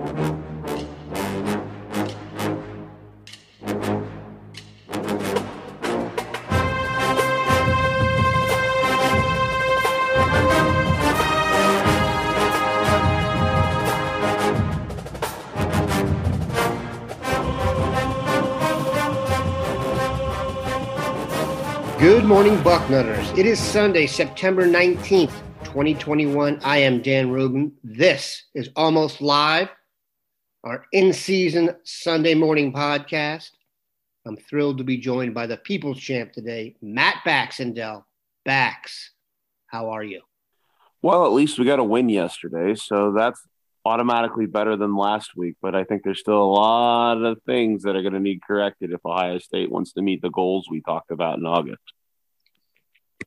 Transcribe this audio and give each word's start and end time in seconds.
Good 0.00 0.06
morning, 22.24 22.56
Bucknutters. 22.60 23.36
It 23.36 23.44
is 23.44 23.58
Sunday, 23.58 24.06
September 24.06 24.66
19th, 24.66 25.34
2021. 25.64 26.58
I 26.64 26.78
am 26.78 27.02
Dan 27.02 27.30
Rubin. 27.30 27.72
This 27.84 28.44
is 28.54 28.70
Almost 28.74 29.20
Live, 29.20 29.68
our 30.62 30.84
in 30.92 31.12
season 31.12 31.74
Sunday 31.84 32.34
morning 32.34 32.72
podcast. 32.72 33.50
I'm 34.26 34.36
thrilled 34.36 34.78
to 34.78 34.84
be 34.84 34.98
joined 34.98 35.32
by 35.32 35.46
the 35.46 35.56
People's 35.56 35.98
Champ 35.98 36.32
today, 36.32 36.76
Matt 36.82 37.22
Baxendell. 37.26 38.04
Bax, 38.44 39.12
how 39.66 39.90
are 39.90 40.02
you? 40.02 40.22
Well, 41.02 41.24
at 41.24 41.32
least 41.32 41.58
we 41.58 41.64
got 41.64 41.78
a 41.78 41.84
win 41.84 42.08
yesterday, 42.08 42.74
so 42.74 43.12
that's 43.12 43.40
automatically 43.84 44.46
better 44.46 44.76
than 44.76 44.96
last 44.96 45.36
week. 45.36 45.56
But 45.62 45.74
I 45.74 45.84
think 45.84 46.02
there's 46.02 46.20
still 46.20 46.42
a 46.42 46.44
lot 46.44 47.22
of 47.22 47.40
things 47.44 47.82
that 47.84 47.96
are 47.96 48.02
going 48.02 48.14
to 48.14 48.20
need 48.20 48.42
corrected 48.42 48.92
if 48.92 49.04
Ohio 49.04 49.38
State 49.38 49.70
wants 49.70 49.92
to 49.94 50.02
meet 50.02 50.20
the 50.20 50.30
goals 50.30 50.68
we 50.70 50.82
talked 50.82 51.10
about 51.10 51.38
in 51.38 51.46
August. 51.46 51.82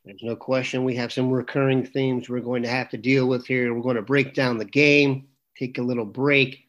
There's 0.04 0.22
no 0.22 0.36
question 0.36 0.84
we 0.84 0.96
have 0.96 1.12
some 1.12 1.30
recurring 1.30 1.84
themes 1.84 2.28
we're 2.28 2.40
going 2.40 2.62
to 2.62 2.68
have 2.68 2.90
to 2.90 2.98
deal 2.98 3.26
with 3.26 3.46
here. 3.46 3.72
We're 3.74 3.82
going 3.82 3.96
to 3.96 4.02
break 4.02 4.34
down 4.34 4.58
the 4.58 4.64
game, 4.64 5.28
take 5.56 5.78
a 5.78 5.82
little 5.82 6.04
break, 6.04 6.63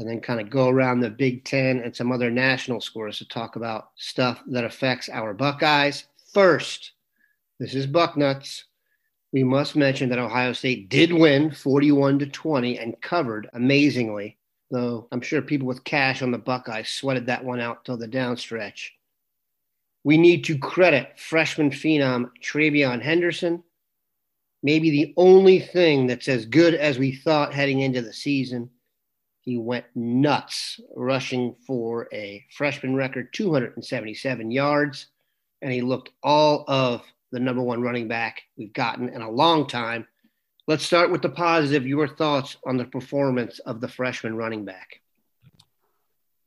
and 0.00 0.08
then 0.08 0.20
kind 0.20 0.40
of 0.40 0.50
go 0.50 0.68
around 0.68 1.00
the 1.00 1.10
Big 1.10 1.44
Ten 1.44 1.78
and 1.80 1.94
some 1.94 2.10
other 2.10 2.30
national 2.30 2.80
scores 2.80 3.18
to 3.18 3.28
talk 3.28 3.54
about 3.54 3.90
stuff 3.94 4.42
that 4.48 4.64
affects 4.64 5.08
our 5.08 5.32
Buckeyes. 5.32 6.04
First, 6.32 6.92
this 7.60 7.74
is 7.74 7.86
Bucknuts 7.86 8.64
we 9.32 9.44
must 9.44 9.76
mention 9.76 10.08
that 10.08 10.18
Ohio 10.18 10.52
State 10.52 10.88
did 10.88 11.12
win 11.12 11.52
41 11.52 12.18
to 12.20 12.26
20 12.26 12.78
and 12.78 13.00
covered 13.00 13.48
amazingly, 13.52 14.36
though 14.70 15.06
I'm 15.12 15.20
sure 15.20 15.40
people 15.40 15.68
with 15.68 15.84
cash 15.84 16.22
on 16.22 16.32
the 16.32 16.38
Buckeyes 16.38 16.88
sweated 16.88 17.26
that 17.26 17.44
one 17.44 17.60
out 17.60 17.84
till 17.84 17.96
the 17.96 18.08
downstretch. 18.08 18.90
We 20.02 20.16
need 20.16 20.44
to 20.44 20.58
credit 20.58 21.18
freshman 21.18 21.70
phenom 21.70 22.30
TreVeyon 22.42 23.02
Henderson. 23.02 23.62
Maybe 24.62 24.90
the 24.90 25.14
only 25.16 25.60
thing 25.60 26.06
that's 26.06 26.28
as 26.28 26.44
good 26.44 26.74
as 26.74 26.98
we 26.98 27.12
thought 27.12 27.54
heading 27.54 27.80
into 27.80 28.02
the 28.02 28.12
season. 28.12 28.68
He 29.42 29.56
went 29.56 29.86
nuts, 29.94 30.80
rushing 30.94 31.54
for 31.66 32.08
a 32.12 32.44
freshman 32.56 32.94
record 32.94 33.32
277 33.32 34.50
yards, 34.50 35.06
and 35.62 35.72
he 35.72 35.80
looked 35.80 36.10
all 36.22 36.64
of 36.68 37.02
the 37.32 37.40
number 37.40 37.62
one 37.62 37.80
running 37.82 38.08
back 38.08 38.42
we've 38.56 38.72
gotten 38.72 39.08
in 39.08 39.22
a 39.22 39.30
long 39.30 39.66
time. 39.66 40.06
Let's 40.66 40.84
start 40.84 41.10
with 41.10 41.22
the 41.22 41.30
positive. 41.30 41.86
Your 41.86 42.06
thoughts 42.06 42.56
on 42.64 42.76
the 42.76 42.84
performance 42.84 43.58
of 43.60 43.80
the 43.80 43.88
freshman 43.88 44.36
running 44.36 44.64
back? 44.64 45.00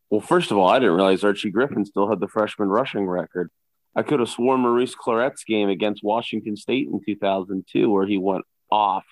Well, 0.09 0.21
first 0.21 0.51
of 0.51 0.57
all, 0.57 0.69
I 0.69 0.79
didn't 0.79 0.95
realize 0.95 1.23
Archie 1.23 1.49
Griffin 1.49 1.85
still 1.85 2.07
had 2.07 2.19
the 2.19 2.27
freshman 2.27 2.69
rushing 2.69 3.07
record. 3.07 3.49
I 3.95 4.03
could 4.03 4.19
have 4.19 4.29
sworn 4.29 4.61
Maurice 4.61 4.95
Clarett's 4.95 5.43
game 5.43 5.69
against 5.69 6.03
Washington 6.03 6.55
State 6.55 6.87
in 6.87 7.01
2002, 7.03 7.89
where 7.89 8.05
he 8.05 8.17
went 8.17 8.45
off, 8.71 9.05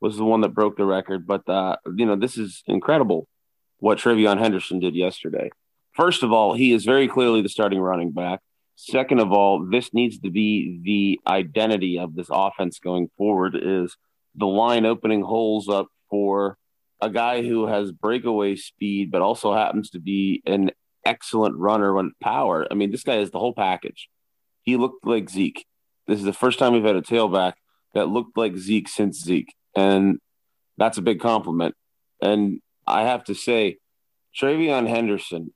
was 0.00 0.16
the 0.16 0.24
one 0.24 0.42
that 0.42 0.54
broke 0.54 0.76
the 0.76 0.84
record. 0.84 1.26
But, 1.26 1.48
uh, 1.48 1.76
you 1.94 2.06
know, 2.06 2.16
this 2.16 2.36
is 2.36 2.62
incredible 2.66 3.26
what 3.78 3.98
TreVeyon 3.98 4.38
Henderson 4.38 4.80
did 4.80 4.94
yesterday. 4.94 5.50
First 5.92 6.22
of 6.22 6.32
all, 6.32 6.54
he 6.54 6.72
is 6.72 6.84
very 6.84 7.08
clearly 7.08 7.42
the 7.42 7.48
starting 7.48 7.80
running 7.80 8.12
back. 8.12 8.40
Second 8.76 9.20
of 9.20 9.32
all, 9.32 9.66
this 9.70 9.94
needs 9.94 10.18
to 10.20 10.30
be 10.30 10.80
the 10.84 11.20
identity 11.30 11.98
of 11.98 12.14
this 12.14 12.28
offense 12.30 12.78
going 12.78 13.08
forward 13.16 13.56
is 13.60 13.96
the 14.34 14.46
line 14.46 14.84
opening 14.84 15.22
holes 15.22 15.68
up 15.68 15.86
for 16.10 16.58
a 17.00 17.08
guy 17.08 17.42
who 17.42 17.66
has 17.66 17.92
breakaway 17.92 18.56
speed, 18.56 19.10
but 19.10 19.22
also 19.22 19.54
happens 19.54 19.90
to 19.90 19.98
be 19.98 20.42
an 20.46 20.70
excellent 21.04 21.56
runner 21.56 21.94
when 21.94 22.12
power. 22.22 22.66
I 22.70 22.74
mean, 22.74 22.90
this 22.90 23.02
guy 23.02 23.16
is 23.16 23.30
the 23.30 23.38
whole 23.38 23.54
package. 23.54 24.08
He 24.62 24.76
looked 24.76 25.06
like 25.06 25.30
Zeke. 25.30 25.64
This 26.06 26.18
is 26.18 26.24
the 26.24 26.32
first 26.32 26.58
time 26.58 26.72
we've 26.72 26.84
had 26.84 26.96
a 26.96 27.02
tailback 27.02 27.54
that 27.94 28.08
looked 28.08 28.36
like 28.36 28.56
Zeke 28.56 28.88
since 28.88 29.20
Zeke. 29.22 29.54
And 29.76 30.18
that's 30.78 30.98
a 30.98 31.02
big 31.02 31.20
compliment. 31.20 31.74
And 32.20 32.60
I 32.86 33.02
have 33.02 33.24
to 33.24 33.34
say, 33.34 33.78
TreVeyon 34.40 34.88
Henderson 34.88 35.52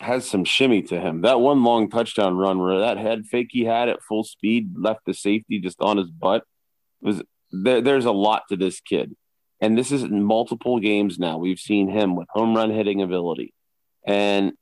has 0.00 0.28
some 0.28 0.44
shimmy 0.44 0.82
to 0.82 1.00
him. 1.00 1.22
That 1.22 1.40
one 1.40 1.62
long 1.64 1.88
touchdown 1.88 2.36
run 2.36 2.58
where 2.58 2.80
that 2.80 2.98
head 2.98 3.26
fake 3.26 3.48
he 3.50 3.64
had 3.64 3.88
at 3.88 4.02
full 4.02 4.24
speed 4.24 4.74
left 4.76 5.00
the 5.06 5.14
safety 5.14 5.60
just 5.60 5.80
on 5.80 5.96
his 5.96 6.10
butt 6.10 6.44
was 7.00 7.22
there, 7.50 7.80
there's 7.80 8.04
a 8.04 8.12
lot 8.12 8.42
to 8.50 8.56
this 8.56 8.80
kid. 8.80 9.16
And 9.60 9.78
this 9.78 9.90
is 9.90 10.02
in 10.02 10.22
multiple 10.22 10.80
games 10.80 11.18
now. 11.18 11.38
We've 11.38 11.58
seen 11.58 11.88
him 11.88 12.14
with 12.14 12.28
home 12.30 12.54
run 12.54 12.70
hitting 12.70 13.00
ability. 13.00 13.54
And 14.06 14.52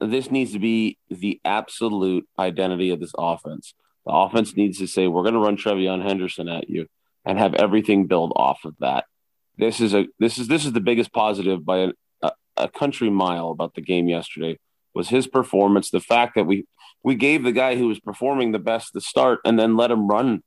this 0.00 0.30
needs 0.30 0.52
to 0.52 0.58
be 0.58 0.96
the 1.10 1.40
absolute 1.44 2.26
identity 2.38 2.90
of 2.90 3.00
this 3.00 3.12
offense. 3.18 3.74
The 4.06 4.12
offense 4.12 4.56
needs 4.56 4.78
to 4.78 4.86
say, 4.86 5.08
we're 5.08 5.22
going 5.22 5.34
to 5.34 5.40
run 5.40 5.58
TreVeyon 5.58 6.02
Henderson 6.02 6.48
at 6.48 6.70
you 6.70 6.86
and 7.24 7.38
have 7.38 7.54
everything 7.54 8.06
build 8.06 8.32
off 8.34 8.64
of 8.64 8.74
that. 8.80 9.04
This 9.56 9.80
is 9.80 9.94
a 9.94 10.06
this 10.18 10.38
is 10.38 10.48
this 10.48 10.64
is 10.64 10.72
the 10.72 10.80
biggest 10.80 11.12
positive 11.12 11.64
by 11.64 11.92
a, 12.22 12.30
a, 12.56 12.68
country 12.68 13.10
mile 13.10 13.50
about 13.50 13.74
the 13.74 13.82
game 13.82 14.08
yesterday 14.08 14.58
was 14.94 15.08
his 15.08 15.26
performance. 15.26 15.90
The 15.90 16.00
fact 16.00 16.34
that 16.36 16.44
we 16.44 16.64
we 17.02 17.14
gave 17.14 17.42
the 17.42 17.52
guy 17.52 17.76
who 17.76 17.88
was 17.88 18.00
performing 18.00 18.52
the 18.52 18.58
best 18.58 18.92
the 18.92 19.00
start 19.00 19.40
and 19.44 19.58
then 19.58 19.76
let 19.76 19.90
him 19.90 20.06
run. 20.06 20.42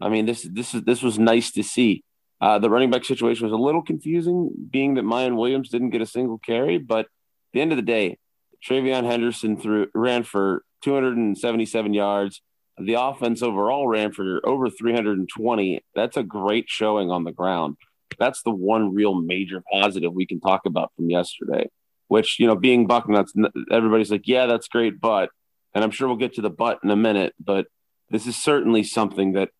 I 0.00 0.08
mean, 0.08 0.26
this 0.26 0.42
this 0.42 0.74
is 0.74 0.82
this 0.82 1.02
was 1.02 1.18
nice 1.18 1.52
to 1.52 1.62
see. 1.62 2.02
Uh, 2.40 2.58
the 2.58 2.70
running 2.70 2.90
back 2.90 3.04
situation 3.04 3.44
was 3.44 3.52
a 3.52 3.56
little 3.56 3.82
confusing, 3.82 4.50
being 4.70 4.94
that 4.94 5.04
Miyan 5.04 5.36
Williams 5.36 5.70
didn't 5.70 5.90
get 5.90 6.02
a 6.02 6.06
single 6.06 6.38
carry. 6.38 6.78
But 6.78 7.00
at 7.00 7.52
the 7.52 7.60
end 7.60 7.72
of 7.72 7.76
the 7.76 7.82
day, 7.82 8.18
TreVeyon 8.66 9.04
Henderson 9.04 9.56
threw 9.56 9.88
ran 9.94 10.22
for 10.22 10.62
277 10.82 11.94
yards. 11.94 12.42
The 12.80 12.94
offense 12.94 13.42
overall 13.42 13.86
ran 13.86 14.12
for 14.12 14.40
over 14.44 14.70
320. 14.70 15.84
That's 15.94 16.16
a 16.16 16.22
great 16.22 16.66
showing 16.68 17.10
on 17.10 17.24
the 17.24 17.32
ground. 17.32 17.76
That's 18.18 18.42
the 18.42 18.50
one 18.50 18.94
real 18.94 19.14
major 19.14 19.62
positive 19.72 20.12
we 20.12 20.26
can 20.26 20.40
talk 20.40 20.62
about 20.66 20.92
from 20.96 21.10
yesterday 21.10 21.68
which 22.08 22.40
you 22.40 22.46
know 22.46 22.56
being 22.56 22.88
Bucknuts, 22.88 23.30
everybody's 23.70 24.10
like, 24.10 24.26
yeah, 24.26 24.46
that's 24.46 24.66
great, 24.66 25.00
but, 25.00 25.30
and 25.74 25.84
I'm 25.84 25.90
sure 25.90 26.08
we'll 26.08 26.16
get 26.16 26.34
to 26.34 26.42
the 26.42 26.50
but 26.50 26.80
in 26.82 26.90
a 26.90 26.96
minute, 26.96 27.34
but 27.38 27.66
this 28.10 28.26
is 28.26 28.36
certainly 28.36 28.82
something 28.82 29.32
that 29.32 29.50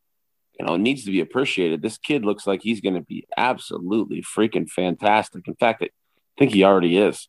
you 0.59 0.67
know 0.67 0.77
needs 0.77 1.05
to 1.05 1.13
be 1.13 1.21
appreciated. 1.21 1.83
This 1.83 1.99
kid 1.99 2.25
looks 2.25 2.47
like 2.47 2.63
he's 2.63 2.81
going 2.81 2.95
to 2.95 3.03
be 3.03 3.27
absolutely 3.37 4.23
freaking 4.23 4.69
fantastic. 4.69 5.47
In 5.47 5.55
fact, 5.55 5.83
I 5.83 5.91
think 6.39 6.53
he 6.53 6.65
already 6.65 6.97
is. 6.97 7.29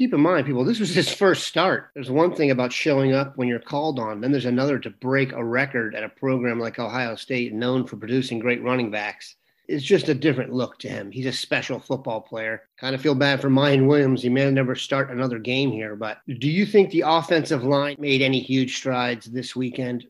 Keep 0.00 0.14
in 0.14 0.20
mind, 0.22 0.46
people, 0.46 0.64
this 0.64 0.80
was 0.80 0.94
his 0.94 1.12
first 1.12 1.46
start. 1.46 1.90
There's 1.92 2.10
one 2.10 2.34
thing 2.34 2.50
about 2.50 2.72
showing 2.72 3.12
up 3.12 3.36
when 3.36 3.48
you're 3.48 3.58
called 3.58 3.98
on, 3.98 4.22
then 4.22 4.32
there's 4.32 4.46
another 4.46 4.78
to 4.78 4.88
break 4.88 5.32
a 5.32 5.44
record 5.44 5.94
at 5.94 6.02
a 6.02 6.08
program 6.08 6.58
like 6.58 6.78
Ohio 6.78 7.16
State, 7.16 7.52
known 7.52 7.86
for 7.86 7.98
producing 7.98 8.38
great 8.38 8.62
running 8.62 8.90
backs. 8.90 9.36
It's 9.68 9.84
just 9.84 10.08
a 10.08 10.14
different 10.14 10.54
look 10.54 10.78
to 10.78 10.88
him. 10.88 11.10
He's 11.10 11.26
a 11.26 11.32
special 11.32 11.78
football 11.78 12.22
player. 12.22 12.62
Kind 12.78 12.94
of 12.94 13.02
feel 13.02 13.14
bad 13.14 13.42
for 13.42 13.50
Miyan 13.50 13.86
Williams. 13.86 14.22
He 14.22 14.30
may 14.30 14.50
never 14.50 14.74
start 14.74 15.10
another 15.10 15.38
game 15.38 15.70
here, 15.70 15.94
but 15.96 16.16
do 16.26 16.48
you 16.48 16.64
think 16.64 16.90
the 16.90 17.04
offensive 17.06 17.62
line 17.62 17.96
made 17.98 18.22
any 18.22 18.40
huge 18.40 18.78
strides 18.78 19.26
this 19.26 19.54
weekend? 19.54 20.06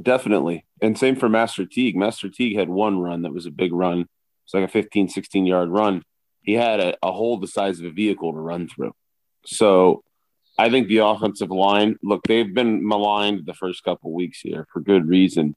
Definitely. 0.00 0.64
And 0.80 0.96
same 0.96 1.16
for 1.16 1.28
Master 1.28 1.66
Teague. 1.66 1.96
Master 1.96 2.28
Teague 2.28 2.56
had 2.56 2.68
one 2.68 3.00
run 3.00 3.22
that 3.22 3.34
was 3.34 3.46
a 3.46 3.50
big 3.50 3.72
run. 3.72 4.06
It's 4.44 4.54
like 4.54 4.62
a 4.62 4.68
15, 4.68 5.08
16 5.08 5.44
yard 5.44 5.70
run. 5.70 6.04
He 6.40 6.52
had 6.52 6.78
a, 6.78 6.96
a 7.02 7.10
hole 7.10 7.36
the 7.40 7.48
size 7.48 7.80
of 7.80 7.86
a 7.86 7.90
vehicle 7.90 8.32
to 8.32 8.38
run 8.38 8.68
through. 8.68 8.94
So 9.44 10.02
I 10.58 10.70
think 10.70 10.88
the 10.88 10.98
offensive 10.98 11.50
line, 11.50 11.98
look, 12.02 12.22
they've 12.24 12.52
been 12.52 12.86
maligned 12.86 13.46
the 13.46 13.54
first 13.54 13.84
couple 13.84 14.12
weeks 14.12 14.40
here 14.40 14.66
for 14.72 14.80
good 14.80 15.08
reason. 15.08 15.54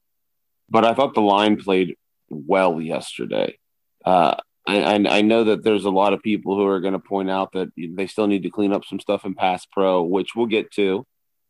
But 0.70 0.84
I 0.84 0.94
thought 0.94 1.14
the 1.14 1.20
line 1.20 1.56
played 1.56 1.96
well 2.28 2.80
yesterday. 2.80 3.58
Uh, 4.04 4.36
I, 4.66 4.94
I 4.94 5.22
know 5.22 5.44
that 5.44 5.64
there's 5.64 5.84
a 5.84 5.90
lot 5.90 6.12
of 6.12 6.22
people 6.22 6.56
who 6.56 6.64
are 6.66 6.80
going 6.80 6.92
to 6.92 6.98
point 6.98 7.30
out 7.30 7.52
that 7.52 7.68
they 7.76 8.06
still 8.06 8.28
need 8.28 8.44
to 8.44 8.50
clean 8.50 8.72
up 8.72 8.84
some 8.84 9.00
stuff 9.00 9.24
in 9.24 9.34
pass 9.34 9.66
pro, 9.66 10.02
which 10.02 10.36
we'll 10.36 10.46
get 10.46 10.70
to. 10.72 11.04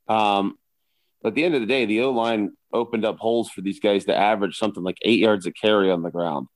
Um, 0.09 0.57
but 1.23 1.29
at 1.29 1.35
the 1.35 1.45
end 1.45 1.55
of 1.55 1.61
the 1.61 1.67
day, 1.67 1.85
the 1.85 2.01
O 2.01 2.11
line 2.11 2.53
opened 2.73 3.05
up 3.05 3.19
holes 3.19 3.51
for 3.51 3.61
these 3.61 3.81
guys 3.81 4.07
to 4.07 4.17
average 4.17 4.57
something 4.57 4.83
like 4.83 4.97
eight 5.03 5.21
yards 5.21 5.47
a 5.47 5.53
carry 5.53 5.91
on 5.91 6.03
the 6.03 6.11
ground. 6.11 6.49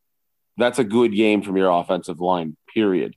That's 0.56 0.78
a 0.78 0.84
good 0.84 1.14
game 1.14 1.42
from 1.42 1.56
your 1.56 1.70
offensive 1.70 2.20
line, 2.20 2.56
period. 2.72 3.14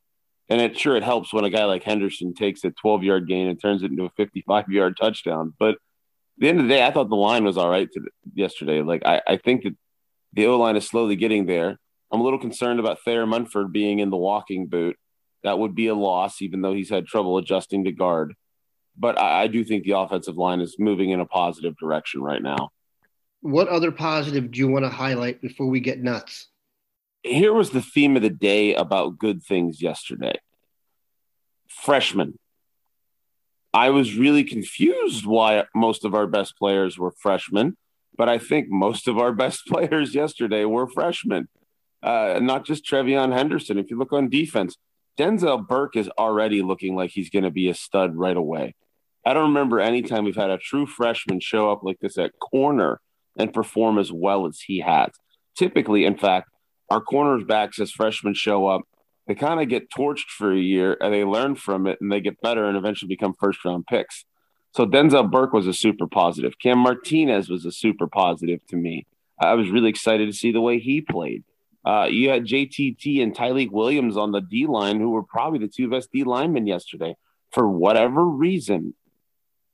And 0.50 0.60
it 0.60 0.78
sure 0.78 0.96
it 0.96 1.04
helps 1.04 1.32
when 1.32 1.46
a 1.46 1.50
guy 1.50 1.66
like 1.66 1.84
Henderson 1.84 2.34
takes 2.34 2.64
a 2.64 2.72
12 2.72 3.04
yard 3.04 3.28
gain 3.28 3.48
and 3.48 3.62
turns 3.62 3.84
it 3.84 3.92
into 3.92 4.06
a 4.06 4.10
55 4.18 4.70
yard 4.70 4.98
touchdown. 5.00 5.54
But 5.60 5.76
at 5.76 5.78
the 6.40 6.50
end 6.50 6.60
of 6.60 6.68
the 6.68 6.74
day, 6.74 6.86
I 6.86 6.92
thought 6.92 7.10
the 7.10 7.16
line 7.16 7.44
was 7.44 7.58
all 7.58 7.70
right 7.70 7.88
yesterday. 8.34 8.82
Like 8.82 9.04
I, 9.06 9.22
I 9.28 9.38
think 9.38 9.64
that 9.64 9.76
the 10.34 10.48
O 10.48 10.58
line 10.58 10.76
is 10.76 10.88
slowly 10.88 11.16
getting 11.16 11.46
there. 11.46 11.78
I'm 12.12 12.22
a 12.22 12.24
little 12.24 12.40
concerned 12.40 12.80
about 12.80 13.00
Thayer 13.06 13.28
Munford 13.28 13.72
being 13.72 14.00
in 14.00 14.10
the 14.10 14.18
walking 14.18 14.68
boot. 14.68 14.98
That 15.44 15.60
would 15.60 15.76
be 15.76 15.88
a 15.88 15.96
loss, 15.96 16.42
even 16.42 16.62
though 16.62 16.74
he's 16.74 16.90
had 16.90 17.06
trouble 17.06 17.38
adjusting 17.38 17.84
to 17.86 17.92
guard. 17.92 18.36
But 18.98 19.20
I, 19.20 19.44
I 19.44 19.48
do 19.48 19.64
think 19.64 19.84
the 19.84 19.98
offensive 19.98 20.36
line 20.36 20.60
is 20.60 20.76
moving 20.80 21.12
in 21.12 21.20
a 21.20 21.26
positive 21.26 21.78
direction 21.78 22.22
right 22.22 22.42
now. 22.42 22.70
What 23.42 23.70
other 23.70 23.92
positive 23.92 24.52
do 24.52 24.60
you 24.60 24.68
want 24.68 24.84
to 24.84 24.90
highlight 24.90 25.42
before 25.42 25.68
we 25.68 25.80
get 25.80 26.02
nuts? 26.02 26.49
Here 27.24 27.54
was 27.54 27.72
the 27.72 27.82
theme 27.82 28.16
of 28.16 28.22
the 28.22 28.30
day 28.30 28.74
about 28.76 29.18
good 29.18 29.44
things 29.44 29.82
yesterday 29.82 30.40
freshmen. 31.68 32.38
I 33.74 33.92
was 33.92 34.18
really 34.18 34.44
confused 34.44 35.26
why 35.26 35.66
most 35.76 36.04
of 36.04 36.16
our 36.16 36.28
best 36.28 36.58
players 36.58 36.98
were 36.98 37.12
freshmen, 37.12 37.78
but 38.18 38.28
I 38.28 38.38
think 38.38 38.68
most 38.70 39.08
of 39.08 39.18
our 39.18 39.32
best 39.44 39.66
players 39.68 40.16
yesterday 40.16 40.66
were 40.66 40.88
freshmen. 40.88 41.48
Uh, 42.02 42.40
not 42.42 42.66
just 42.66 42.86
TreVeyon 42.86 43.34
Henderson. 43.34 43.78
If 43.78 43.90
you 43.92 43.98
look 43.98 44.14
on 44.14 44.30
defense, 44.30 44.78
Denzel 45.18 45.68
Burke 45.68 45.98
is 45.98 46.10
already 46.18 46.62
looking 46.62 46.96
like 46.96 47.12
he's 47.12 47.30
going 47.30 47.44
to 47.44 47.52
be 47.52 47.70
a 47.70 47.74
stud 47.74 48.16
right 48.16 48.38
away. 48.38 48.74
I 49.26 49.34
don't 49.34 49.50
remember 49.50 49.82
any 49.82 50.02
time 50.02 50.24
we've 50.24 50.36
had 50.36 50.50
a 50.50 50.58
true 50.58 50.86
freshman 50.86 51.42
show 51.42 51.72
up 51.72 51.84
like 51.84 52.00
this 52.00 52.18
at 52.18 52.40
corner 52.40 53.02
and 53.38 53.54
perform 53.54 54.00
as 54.00 54.12
well 54.12 54.48
as 54.48 54.62
he 54.62 54.80
has. 54.80 55.10
Typically, 55.58 56.06
in 56.06 56.18
fact, 56.18 56.49
our 56.90 57.02
cornerbacks 57.02 57.80
as 57.80 57.92
freshmen 57.92 58.34
show 58.34 58.68
up, 58.68 58.82
they 59.28 59.36
kind 59.36 59.62
of 59.62 59.70
get 59.70 59.92
torched 59.92 60.30
for 60.30 60.52
a 60.52 60.60
year 60.60 60.98
and 61.00 61.14
they 61.14 61.24
learn 61.24 61.56
from 61.56 61.86
it 61.86 62.00
and 62.02 62.12
they 62.12 62.20
get 62.20 62.42
better 62.42 62.66
and 62.66 62.76
eventually 62.76 63.08
become 63.08 63.36
first 63.40 63.64
round 63.64 63.86
picks. 63.86 64.26
So 64.76 64.86
Denzel 64.86 65.30
Burke 65.30 65.54
was 65.54 65.68
a 65.68 65.74
super 65.74 66.08
positive. 66.08 66.54
Cam 66.62 66.80
Martinez 66.80 67.50
was 67.50 67.66
a 67.66 67.72
super 67.72 68.08
positive 68.08 68.66
to 68.68 68.76
me. 68.76 69.06
I 69.40 69.54
was 69.54 69.70
really 69.70 69.90
excited 69.90 70.28
to 70.28 70.34
see 70.34 70.52
the 70.52 70.62
way 70.62 70.80
he 70.80 71.02
played. 71.02 71.44
Uh, 71.86 72.08
you 72.10 72.30
had 72.30 72.46
JTT 72.46 73.22
and 73.24 73.36
Tyleik 73.36 73.72
Williams 73.72 74.18
on 74.18 74.32
the 74.32 74.42
D 74.42 74.68
line, 74.68 75.00
who 75.00 75.12
were 75.12 75.24
probably 75.24 75.60
the 75.60 75.68
two 75.68 75.90
best 75.90 76.12
D 76.12 76.24
linemen 76.24 76.68
yesterday. 76.68 77.16
For 77.52 77.68
whatever 77.68 78.26
reason, 78.26 78.96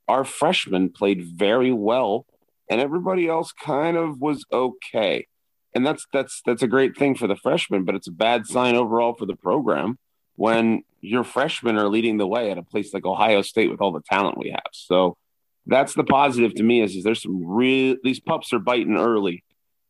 our 0.07 0.23
freshmen 0.23 0.89
played 0.89 1.23
very 1.23 1.73
well, 1.73 2.25
and 2.69 2.79
everybody 2.79 3.27
else 3.27 3.51
kind 3.51 3.97
of 3.97 4.21
was 4.21 4.45
okay 4.51 5.27
and 5.75 5.85
that's 5.85 6.07
that's 6.13 6.41
that's 6.45 6.63
a 6.63 6.67
great 6.67 6.97
thing 6.97 7.15
for 7.15 7.27
the 7.27 7.35
freshmen, 7.35 7.83
but 7.83 7.95
it's 7.95 8.07
a 8.07 8.11
bad 8.11 8.47
sign 8.47 8.75
overall 8.75 9.13
for 9.13 9.25
the 9.25 9.35
program 9.35 9.99
when 10.37 10.83
your 11.01 11.23
freshmen 11.23 11.77
are 11.77 11.89
leading 11.89 12.17
the 12.17 12.25
way 12.25 12.49
at 12.49 12.57
a 12.57 12.63
place 12.63 12.93
like 12.93 13.05
Ohio 13.05 13.41
State 13.41 13.69
with 13.69 13.81
all 13.81 13.91
the 13.91 14.01
talent 14.01 14.37
we 14.37 14.49
have. 14.49 14.71
So 14.71 15.17
that's 15.67 15.93
the 15.93 16.03
positive 16.03 16.55
to 16.55 16.63
me 16.63 16.81
is, 16.81 16.95
is 16.95 17.03
there's 17.03 17.21
some 17.21 17.45
real 17.45 17.97
these 18.03 18.21
pups 18.21 18.53
are 18.53 18.59
biting 18.59 18.97
early, 18.97 19.43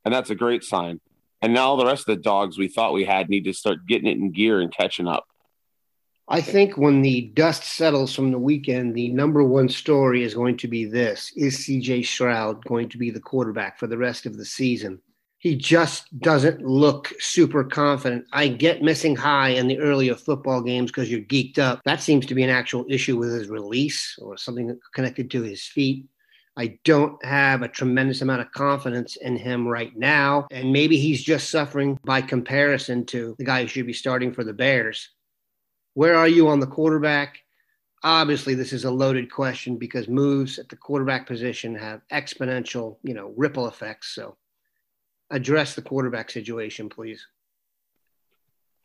and 0.04 0.14
that's 0.14 0.32
a 0.32 0.36
great 0.36 0.64
sign. 0.64 1.00
And 1.42 1.54
now 1.54 1.76
the 1.76 1.86
rest 1.86 2.10
of 2.10 2.16
the 2.16 2.22
dogs 2.22 2.58
we 2.58 2.68
thought 2.68 2.94
we 2.94 3.06
had 3.06 3.30
need 3.30 3.44
to 3.44 3.54
start 3.54 3.86
getting 3.88 4.08
it 4.08 4.18
in 4.18 4.32
gear 4.32 4.62
and 4.62 4.74
catching 4.74 5.08
up. 5.08 5.26
I 6.28 6.42
think 6.42 6.76
when 6.76 7.04
the 7.04 7.30
dust 7.36 7.64
settles 7.64 8.16
from 8.16 8.32
the 8.32 8.40
weekend, 8.40 8.96
the 8.96 9.10
number 9.10 9.44
one 9.44 9.70
story 9.70 10.24
is 10.24 10.34
going 10.34 10.58
to 10.58 10.68
be 10.68 10.86
this 10.86 11.32
Is 11.36 11.60
CJ 11.60 12.08
Stroud 12.08 12.66
going 12.66 12.90
to 12.90 12.98
be 12.98 13.12
the 13.12 13.20
quarterback 13.20 13.78
for 13.78 13.86
the 13.86 13.98
rest 13.98 14.26
of 14.26 14.36
the 14.36 14.46
season? 14.46 15.00
He 15.38 15.56
just 15.56 16.18
doesn't 16.20 16.62
look 16.62 17.14
super 17.20 17.64
confident. 17.64 18.26
I 18.34 18.48
get 18.48 18.82
missing 18.82 19.16
high 19.16 19.50
in 19.50 19.68
the 19.68 19.80
earlier 19.80 20.16
football 20.16 20.62
games 20.62 20.92
because 20.92 21.12
you're 21.12 21.22
geeked 21.22 21.60
up. 21.60 21.82
That 21.86 22.02
seems 22.02 22.26
to 22.26 22.36
be 22.36 22.44
an 22.44 22.50
actual 22.50 22.86
issue 22.90 23.18
with 23.18 23.32
his 23.32 23.50
release 23.50 24.18
or 24.20 24.38
something 24.38 24.80
connected 24.94 25.30
to 25.32 25.44
his 25.44 25.64
feet. 25.64 26.08
I 26.58 26.80
don't 26.86 27.24
have 27.26 27.62
a 27.62 27.68
tremendous 27.68 28.22
amount 28.22 28.42
of 28.42 28.52
confidence 28.54 29.18
in 29.18 29.36
him 29.36 29.68
right 29.68 29.96
now. 29.96 30.48
And 30.52 30.72
maybe 30.72 30.98
he's 30.98 31.22
just 31.22 31.50
suffering 31.50 32.00
by 32.06 32.22
comparison 32.22 33.06
to 33.08 33.36
the 33.38 33.44
guy 33.44 33.62
who 33.62 33.68
should 33.68 33.86
be 33.86 33.94
starting 33.94 34.34
for 34.34 34.44
the 34.44 34.54
Bears. 34.54 35.10
Where 35.96 36.16
are 36.16 36.30
you 36.30 36.48
on 36.48 36.60
the 36.60 36.68
quarterback? 36.68 37.40
Obviously, 38.04 38.56
this 38.56 38.72
is 38.72 38.86
a 38.86 38.92
loaded 38.92 39.32
question 39.32 39.78
because 39.78 40.08
moves 40.08 40.60
at 40.60 40.70
the 40.70 40.76
quarterback 40.76 41.28
position 41.28 41.76
have 41.76 42.02
exponential, 42.12 42.98
you 43.04 43.14
know, 43.14 43.34
ripple 43.36 43.68
effects. 43.68 44.16
So 44.16 44.38
address 45.30 45.75
the 45.75 45.81
quarterback 45.81 46.30
situation, 46.30 46.89
please. 46.89 47.27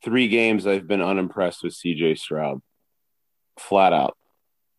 Three 0.04 0.28
games 0.28 0.66
I've 0.66 0.86
been 0.86 1.02
unimpressed 1.02 1.62
with 1.62 1.74
CJ 1.74 2.18
Stroud, 2.18 2.62
flat 3.58 3.92
out. 3.92 4.16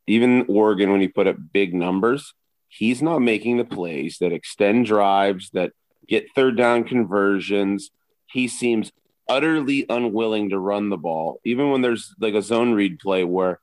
Even 0.07 0.45
Oregon, 0.47 0.91
when 0.91 1.01
he 1.01 1.07
put 1.07 1.27
up 1.27 1.37
big 1.53 1.73
numbers, 1.73 2.33
he's 2.67 3.01
not 3.01 3.19
making 3.19 3.57
the 3.57 3.65
plays 3.65 4.17
that 4.19 4.31
extend 4.31 4.85
drives, 4.85 5.49
that 5.51 5.71
get 6.07 6.33
third 6.33 6.57
down 6.57 6.83
conversions. 6.83 7.91
He 8.25 8.47
seems 8.47 8.91
utterly 9.29 9.85
unwilling 9.89 10.49
to 10.49 10.59
run 10.59 10.89
the 10.89 10.97
ball, 10.97 11.39
even 11.45 11.69
when 11.71 11.81
there's 11.81 12.13
like 12.19 12.33
a 12.33 12.41
zone 12.41 12.73
read 12.73 12.99
play 12.99 13.23
where 13.23 13.59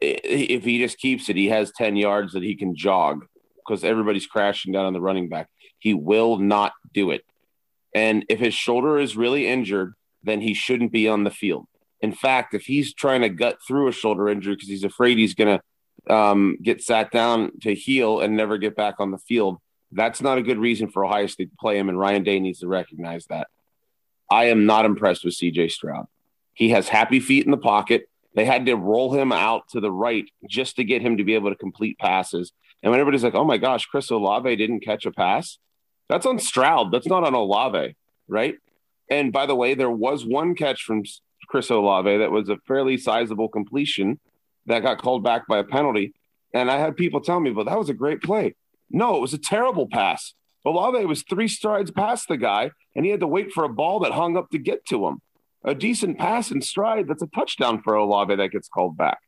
if 0.00 0.64
he 0.64 0.78
just 0.78 0.98
keeps 0.98 1.28
it, 1.28 1.36
he 1.36 1.48
has 1.48 1.72
10 1.72 1.96
yards 1.96 2.32
that 2.32 2.42
he 2.42 2.54
can 2.54 2.74
jog 2.74 3.26
because 3.56 3.84
everybody's 3.84 4.26
crashing 4.26 4.72
down 4.72 4.86
on 4.86 4.92
the 4.92 5.00
running 5.00 5.28
back. 5.28 5.48
He 5.84 5.92
will 5.92 6.38
not 6.38 6.72
do 6.94 7.10
it. 7.10 7.26
And 7.94 8.24
if 8.30 8.40
his 8.40 8.54
shoulder 8.54 8.98
is 8.98 9.18
really 9.18 9.46
injured, 9.46 9.92
then 10.22 10.40
he 10.40 10.54
shouldn't 10.54 10.92
be 10.92 11.08
on 11.08 11.24
the 11.24 11.30
field. 11.30 11.66
In 12.00 12.14
fact, 12.14 12.54
if 12.54 12.64
he's 12.64 12.94
trying 12.94 13.20
to 13.20 13.28
gut 13.28 13.58
through 13.68 13.88
a 13.88 13.92
shoulder 13.92 14.30
injury 14.30 14.54
because 14.54 14.70
he's 14.70 14.82
afraid 14.82 15.18
he's 15.18 15.34
going 15.34 15.58
to 15.58 16.14
um, 16.14 16.56
get 16.62 16.82
sat 16.82 17.10
down 17.10 17.52
to 17.60 17.74
heal 17.74 18.20
and 18.20 18.34
never 18.34 18.56
get 18.56 18.74
back 18.74 18.94
on 18.98 19.10
the 19.10 19.18
field, 19.18 19.58
that's 19.92 20.22
not 20.22 20.38
a 20.38 20.42
good 20.42 20.58
reason 20.58 20.88
for 20.88 21.04
Ohio 21.04 21.26
State 21.26 21.50
to 21.50 21.56
play 21.60 21.78
him. 21.78 21.90
And 21.90 21.98
Ryan 21.98 22.22
Day 22.22 22.40
needs 22.40 22.60
to 22.60 22.66
recognize 22.66 23.26
that. 23.26 23.48
I 24.30 24.46
am 24.46 24.64
not 24.64 24.86
impressed 24.86 25.22
with 25.22 25.34
CJ 25.34 25.70
Stroud. 25.70 26.06
He 26.54 26.70
has 26.70 26.88
happy 26.88 27.20
feet 27.20 27.44
in 27.44 27.50
the 27.50 27.58
pocket. 27.58 28.08
They 28.34 28.46
had 28.46 28.64
to 28.66 28.74
roll 28.74 29.12
him 29.12 29.32
out 29.32 29.68
to 29.72 29.80
the 29.80 29.92
right 29.92 30.24
just 30.48 30.76
to 30.76 30.84
get 30.84 31.02
him 31.02 31.18
to 31.18 31.24
be 31.24 31.34
able 31.34 31.50
to 31.50 31.56
complete 31.56 31.98
passes. 31.98 32.52
And 32.82 32.90
when 32.90 33.00
everybody's 33.00 33.24
like, 33.24 33.34
oh 33.34 33.44
my 33.44 33.58
gosh, 33.58 33.84
Chris 33.86 34.10
Olave 34.10 34.56
didn't 34.56 34.80
catch 34.80 35.06
a 35.06 35.12
pass, 35.12 35.58
that's 36.08 36.26
on 36.26 36.38
Stroud. 36.38 36.92
That's 36.92 37.06
not 37.06 37.24
on 37.24 37.34
Olave, 37.34 37.96
right? 38.28 38.54
And 39.10 39.32
by 39.32 39.46
the 39.46 39.54
way, 39.54 39.74
there 39.74 39.90
was 39.90 40.24
one 40.24 40.54
catch 40.54 40.82
from 40.82 41.04
Chris 41.48 41.70
Olave 41.70 42.18
that 42.18 42.30
was 42.30 42.48
a 42.48 42.58
fairly 42.66 42.96
sizable 42.96 43.48
completion 43.48 44.18
that 44.66 44.82
got 44.82 45.00
called 45.00 45.22
back 45.22 45.46
by 45.46 45.58
a 45.58 45.64
penalty. 45.64 46.14
And 46.52 46.70
I 46.70 46.78
had 46.78 46.96
people 46.96 47.20
tell 47.20 47.40
me, 47.40 47.50
but 47.50 47.66
that 47.66 47.78
was 47.78 47.90
a 47.90 47.94
great 47.94 48.22
play. 48.22 48.54
No, 48.90 49.16
it 49.16 49.20
was 49.20 49.34
a 49.34 49.38
terrible 49.38 49.88
pass. 49.88 50.34
Olave 50.64 51.04
was 51.04 51.22
three 51.22 51.48
strides 51.48 51.90
past 51.90 52.28
the 52.28 52.36
guy, 52.36 52.70
and 52.94 53.04
he 53.04 53.10
had 53.10 53.20
to 53.20 53.26
wait 53.26 53.52
for 53.52 53.64
a 53.64 53.68
ball 53.68 54.00
that 54.00 54.12
hung 54.12 54.36
up 54.36 54.50
to 54.50 54.58
get 54.58 54.86
to 54.86 55.06
him. 55.06 55.20
A 55.64 55.74
decent 55.74 56.18
pass 56.18 56.50
and 56.50 56.64
stride, 56.64 57.08
that's 57.08 57.22
a 57.22 57.26
touchdown 57.26 57.82
for 57.82 57.94
Olave 57.94 58.34
that 58.34 58.50
gets 58.50 58.68
called 58.68 58.96
back. 58.96 59.18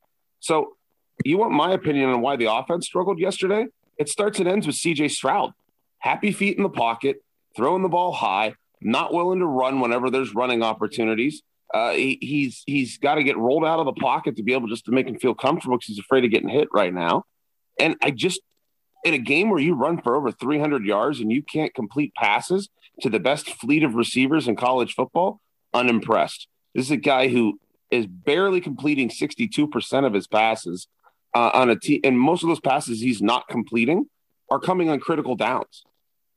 So, 0.40 0.76
you 1.24 1.38
want 1.38 1.52
my 1.52 1.72
opinion 1.72 2.10
on 2.10 2.20
why 2.20 2.36
the 2.36 2.52
offense 2.52 2.86
struggled 2.86 3.18
yesterday? 3.18 3.66
It 3.98 4.08
starts 4.08 4.38
and 4.38 4.48
ends 4.48 4.66
with 4.66 4.76
CJ 4.76 5.10
Stroud 5.10 5.52
happy 5.98 6.32
feet 6.32 6.56
in 6.56 6.62
the 6.62 6.68
pocket, 6.68 7.16
throwing 7.56 7.82
the 7.82 7.88
ball 7.88 8.12
high, 8.12 8.54
not 8.80 9.12
willing 9.12 9.40
to 9.40 9.46
run 9.46 9.80
whenever 9.80 10.10
there's 10.10 10.34
running 10.34 10.62
opportunities. 10.62 11.42
Uh, 11.74 11.92
he, 11.92 12.18
he's 12.20 12.62
he's 12.66 12.98
got 12.98 13.16
to 13.16 13.24
get 13.24 13.36
rolled 13.36 13.64
out 13.64 13.80
of 13.80 13.86
the 13.86 13.92
pocket 13.92 14.36
to 14.36 14.42
be 14.42 14.52
able 14.52 14.68
just 14.68 14.84
to 14.84 14.92
make 14.92 15.06
him 15.06 15.18
feel 15.18 15.34
comfortable 15.34 15.76
because 15.76 15.88
he's 15.88 15.98
afraid 15.98 16.24
of 16.24 16.30
getting 16.30 16.48
hit 16.48 16.68
right 16.72 16.94
now. 16.94 17.24
And 17.80 17.96
I 18.02 18.12
just 18.12 18.40
in 19.04 19.14
a 19.14 19.18
game 19.18 19.50
where 19.50 19.60
you 19.60 19.74
run 19.74 20.00
for 20.00 20.16
over 20.16 20.32
300 20.32 20.84
yards 20.84 21.20
and 21.20 21.30
you 21.30 21.42
can't 21.42 21.74
complete 21.74 22.14
passes 22.14 22.68
to 23.02 23.10
the 23.10 23.20
best 23.20 23.50
fleet 23.50 23.82
of 23.82 23.94
receivers 23.94 24.48
in 24.48 24.56
college 24.56 24.94
football, 24.94 25.40
unimpressed. 25.74 26.48
This 26.74 26.86
is 26.86 26.90
a 26.90 26.96
guy 26.96 27.28
who 27.28 27.60
is 27.90 28.06
barely 28.06 28.60
completing 28.60 29.08
62% 29.08 30.06
of 30.06 30.12
his 30.12 30.26
passes 30.26 30.88
uh, 31.34 31.50
on 31.52 31.70
a 31.70 31.76
team, 31.76 32.00
and 32.04 32.18
most 32.18 32.42
of 32.42 32.48
those 32.48 32.60
passes 32.60 33.00
he's 33.00 33.22
not 33.22 33.46
completing 33.48 34.08
are 34.50 34.60
coming 34.60 34.88
on 34.88 35.00
critical 35.00 35.36
downs, 35.36 35.84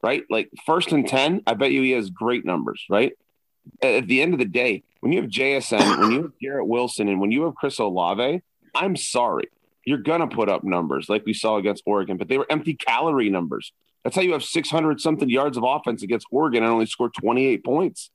right? 0.03 0.23
Like 0.29 0.49
first 0.65 0.91
and 0.91 1.07
10, 1.07 1.43
I 1.47 1.53
bet 1.53 1.71
you 1.71 1.81
he 1.81 1.91
has 1.91 2.09
great 2.09 2.45
numbers, 2.45 2.83
right? 2.89 3.13
At 3.81 4.07
the 4.07 4.21
end 4.21 4.33
of 4.33 4.39
the 4.39 4.45
day, 4.45 4.83
when 5.01 5.11
you 5.11 5.21
have 5.21 5.29
JSN, 5.29 5.99
when 5.99 6.11
you 6.11 6.23
have 6.23 6.39
Garrett 6.39 6.67
Wilson, 6.67 7.07
and 7.07 7.21
when 7.21 7.31
you 7.31 7.43
have 7.43 7.55
Chris 7.55 7.79
Olave, 7.79 8.41
I'm 8.75 8.95
sorry. 8.95 9.49
You're 9.85 9.99
going 9.99 10.21
to 10.21 10.27
put 10.27 10.49
up 10.49 10.63
numbers 10.63 11.09
like 11.09 11.25
we 11.25 11.33
saw 11.33 11.57
against 11.57 11.83
Oregon, 11.85 12.17
but 12.17 12.27
they 12.27 12.37
were 12.37 12.47
empty 12.49 12.73
calorie 12.73 13.29
numbers. 13.29 13.71
That's 14.03 14.15
how 14.15 14.21
you 14.21 14.33
have 14.33 14.43
600 14.43 15.01
something 15.01 15.29
yards 15.29 15.57
of 15.57 15.63
offense 15.65 16.03
against 16.03 16.27
Oregon 16.31 16.63
and 16.63 16.71
only 16.71 16.85
scored 16.85 17.13
28 17.13 17.63
points. 17.63 18.11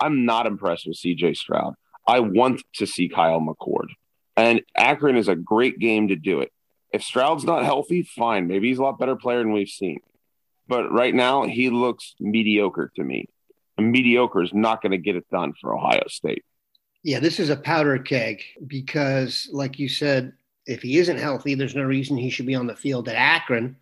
I'm 0.00 0.24
not 0.24 0.46
impressed 0.46 0.86
with 0.86 0.96
CJ 0.96 1.36
Stroud. 1.36 1.74
I 2.06 2.20
want 2.20 2.62
to 2.74 2.86
see 2.86 3.08
Kyle 3.08 3.40
McCord. 3.40 3.88
And 4.36 4.62
Akron 4.76 5.16
is 5.16 5.28
a 5.28 5.36
great 5.36 5.78
game 5.78 6.08
to 6.08 6.16
do 6.16 6.40
it. 6.40 6.52
If 6.94 7.02
Stroud's 7.02 7.42
not 7.42 7.64
healthy, 7.64 8.04
fine. 8.04 8.46
Maybe 8.46 8.68
he's 8.68 8.78
a 8.78 8.82
lot 8.82 9.00
better 9.00 9.16
player 9.16 9.38
than 9.38 9.52
we've 9.52 9.68
seen. 9.68 9.98
But 10.68 10.92
right 10.92 11.12
now, 11.12 11.42
he 11.42 11.68
looks 11.68 12.14
mediocre 12.20 12.92
to 12.94 13.02
me. 13.02 13.28
And 13.76 13.90
mediocre 13.90 14.42
is 14.42 14.54
not 14.54 14.80
going 14.80 14.92
to 14.92 14.98
get 14.98 15.16
it 15.16 15.28
done 15.28 15.54
for 15.60 15.74
Ohio 15.74 16.04
State. 16.06 16.44
Yeah, 17.02 17.18
this 17.18 17.40
is 17.40 17.50
a 17.50 17.56
powder 17.56 17.98
keg 17.98 18.42
because, 18.64 19.48
like 19.52 19.80
you 19.80 19.88
said, 19.88 20.34
if 20.66 20.82
he 20.82 20.98
isn't 20.98 21.18
healthy, 21.18 21.56
there's 21.56 21.74
no 21.74 21.82
reason 21.82 22.16
he 22.16 22.30
should 22.30 22.46
be 22.46 22.54
on 22.54 22.68
the 22.68 22.76
field 22.76 23.08
at 23.08 23.16
Akron. 23.16 23.76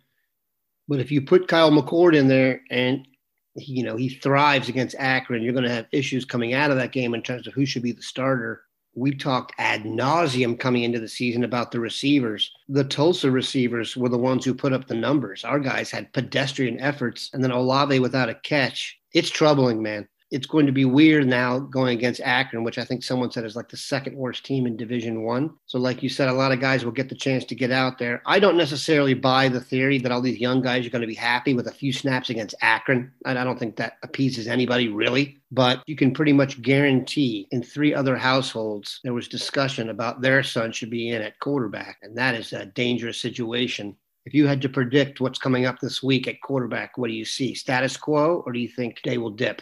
But 0.87 0.99
if 0.99 1.11
you 1.11 1.21
put 1.21 1.47
Kyle 1.47 1.71
McCord 1.71 2.15
in 2.15 2.27
there 2.27 2.61
and 2.71 3.07
you 3.55 3.83
know 3.83 3.95
he 3.95 4.09
thrives 4.09 4.69
against 4.69 4.95
Akron, 4.97 5.43
you're 5.43 5.53
going 5.53 5.63
to 5.65 5.69
have 5.69 5.85
issues 5.91 6.25
coming 6.25 6.55
out 6.55 6.71
of 6.71 6.77
that 6.77 6.91
game 6.91 7.13
in 7.13 7.21
terms 7.21 7.45
of 7.45 7.53
who 7.53 7.67
should 7.67 7.83
be 7.83 7.91
the 7.91 8.01
starter. 8.01 8.63
We 8.95 9.15
talked 9.15 9.53
ad 9.57 9.83
nauseum 9.83 10.59
coming 10.59 10.83
into 10.83 10.99
the 10.99 11.07
season 11.07 11.43
about 11.43 11.71
the 11.71 11.79
receivers. 11.79 12.51
The 12.69 12.83
Tulsa 12.83 13.31
receivers 13.31 13.97
were 13.97 14.09
the 14.09 14.17
ones 14.17 14.45
who 14.45 14.53
put 14.53 14.73
up 14.73 14.87
the 14.87 14.95
numbers. 14.95 15.43
Our 15.43 15.59
guys 15.59 15.89
had 15.89 16.13
pedestrian 16.13 16.79
efforts, 16.79 17.31
and 17.33 17.43
then 17.43 17.51
Olave 17.51 17.99
without 17.99 18.29
a 18.29 18.35
catch. 18.35 18.99
It's 19.13 19.29
troubling, 19.29 19.81
man 19.81 20.07
it's 20.33 20.47
going 20.47 20.65
to 20.65 20.71
be 20.71 20.83
weird 20.83 21.27
now 21.27 21.59
going 21.59 21.95
against 21.95 22.19
Akron, 22.21 22.63
which 22.63 22.79
I 22.79 22.83
think 22.83 23.03
someone 23.03 23.29
said 23.31 23.45
is 23.45 23.55
like 23.55 23.69
the 23.69 23.77
second 23.77 24.17
worst 24.17 24.43
team 24.43 24.65
in 24.65 24.75
Division 24.75 25.21
One. 25.21 25.53
So, 25.67 25.77
like 25.77 26.01
you 26.01 26.09
said, 26.09 26.27
a 26.27 26.33
lot 26.33 26.51
of 26.51 26.59
guys 26.59 26.83
will 26.83 26.91
get 26.91 27.07
the 27.07 27.15
chance 27.15 27.45
to 27.45 27.55
get 27.55 27.69
out 27.69 27.99
there. 27.99 28.23
I 28.25 28.39
don't 28.39 28.57
necessarily 28.57 29.13
buy 29.13 29.47
the 29.47 29.61
theory 29.61 29.99
that 29.99 30.11
all 30.11 30.21
these 30.21 30.39
young 30.39 30.63
guys 30.63 30.87
are 30.87 30.89
going 30.89 31.01
to 31.03 31.07
be 31.07 31.13
happy 31.13 31.53
with 31.53 31.67
a 31.67 31.71
few 31.71 31.93
snaps 31.93 32.31
against 32.31 32.55
Akron. 32.61 33.11
I 33.25 33.35
don't 33.35 33.59
think 33.59 33.75
that 33.75 33.97
appeases 34.01 34.47
anybody 34.47 34.89
really. 34.89 35.37
But 35.51 35.83
you 35.85 35.95
can 35.95 36.15
pretty 36.15 36.33
much 36.33 36.63
guarantee 36.63 37.47
in 37.51 37.61
three 37.61 37.93
other 37.93 38.17
households 38.17 38.99
there 39.03 39.13
was 39.13 39.27
discussion 39.27 39.91
about 39.91 40.21
their 40.21 40.41
son 40.41 40.71
should 40.71 40.89
be 40.89 41.09
in 41.09 41.21
at 41.21 41.39
quarterback, 41.39 41.99
and 42.01 42.17
that 42.17 42.33
is 42.33 42.53
a 42.53 42.65
dangerous 42.65 43.21
situation 43.21 43.95
if 44.25 44.33
you 44.33 44.47
had 44.47 44.61
to 44.61 44.69
predict 44.69 45.19
what's 45.19 45.37
coming 45.37 45.65
up 45.65 45.79
this 45.79 46.01
week 46.01 46.29
at 46.29 46.39
quarterback, 46.41 46.97
what 46.97 47.09
do 47.09 47.13
you 47.13 47.25
see? 47.25 47.53
Status 47.53 47.97
quo, 47.97 48.41
or 48.45 48.53
do 48.53 48.59
you 48.59 48.69
think 48.69 49.01
they 49.03 49.17
will 49.17 49.29
dip? 49.29 49.61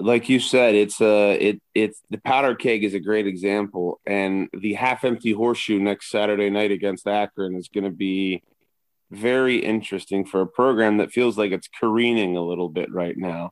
Like 0.00 0.28
you 0.28 0.38
said, 0.38 0.74
it's 0.74 1.00
a 1.00 1.32
it 1.32 1.62
it's 1.74 2.00
the 2.10 2.18
powder 2.18 2.54
keg 2.54 2.84
is 2.84 2.94
a 2.94 3.00
great 3.00 3.26
example, 3.26 4.00
and 4.06 4.48
the 4.52 4.74
half 4.74 5.04
empty 5.04 5.32
horseshoe 5.32 5.80
next 5.80 6.10
Saturday 6.10 6.50
night 6.50 6.70
against 6.70 7.08
Akron 7.08 7.56
is 7.56 7.68
going 7.68 7.84
to 7.84 7.90
be 7.90 8.42
very 9.10 9.58
interesting 9.58 10.24
for 10.24 10.40
a 10.40 10.46
program 10.46 10.98
that 10.98 11.10
feels 11.10 11.36
like 11.36 11.50
it's 11.50 11.68
careening 11.68 12.36
a 12.36 12.42
little 12.42 12.68
bit 12.68 12.92
right 12.92 13.16
now. 13.16 13.50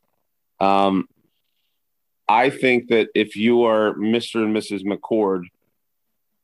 Um, 0.61 1.09
I 2.29 2.51
think 2.51 2.89
that 2.89 3.09
if 3.15 3.37
you 3.37 3.65
are 3.65 3.95
Mr. 3.95 4.45
and 4.45 4.55
Mrs. 4.55 4.83
McCord, 4.85 5.45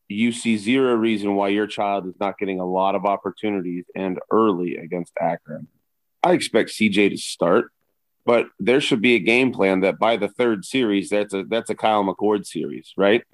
you 0.09 0.33
see 0.33 0.57
zero 0.57 0.95
reason 0.95 1.35
why 1.35 1.49
your 1.49 1.67
child 1.67 2.07
is 2.07 2.15
not 2.19 2.39
getting 2.39 2.61
a 2.61 2.67
lot 2.67 2.95
of 2.95 3.05
opportunities 3.05 3.85
and 3.95 4.19
early 4.31 4.77
against 4.77 5.13
Akron. 5.21 5.69
I 6.23 6.33
expect 6.33 6.71
CJ 6.71 7.11
to 7.11 7.17
start 7.17 7.73
but 8.25 8.47
there 8.61 8.81
should 8.81 9.01
be 9.01 9.15
a 9.15 9.21
game 9.21 9.53
plan 9.53 9.81
that 9.81 9.99
by 9.99 10.17
the 10.17 10.29
third 10.29 10.65
series, 10.65 11.11
that's 11.11 11.35
a 11.35 11.45
that's 11.45 11.71
a 11.71 11.75
Kyle 11.75 12.05
McCord 12.05 12.47
series, 12.47 12.93
right? 12.97 13.25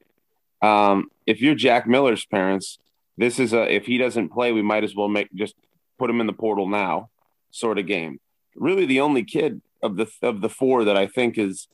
Um, 0.63 1.11
if 1.27 1.41
you're 1.41 1.55
Jack 1.55 1.87
Miller's 1.87 2.25
parents, 2.25 2.79
this 3.17 3.39
is 3.39 3.53
a 3.53 3.73
if 3.73 3.87
he 3.87 3.99
doesn't 3.99 4.31
play, 4.31 4.53
we 4.53 4.63
might 4.63 4.85
as 4.85 4.95
well 4.95 5.09
make 5.09 5.33
just 5.35 5.55
put 5.99 6.11
him 6.11 6.21
in 6.21 6.27
the 6.27 6.33
portal 6.33 6.69
now, 6.69 7.11
sort 7.51 7.79
of 7.79 7.87
game. 7.87 8.21
Really, 8.57 8.87
the 8.87 9.01
only 9.01 9.25
kid 9.25 9.61
of 9.83 9.97
the 9.97 10.11
of 10.23 10.41
the 10.41 10.49
four 10.49 10.85
that 10.85 10.97
I 10.97 11.07
think 11.07 11.37
is 11.37 11.69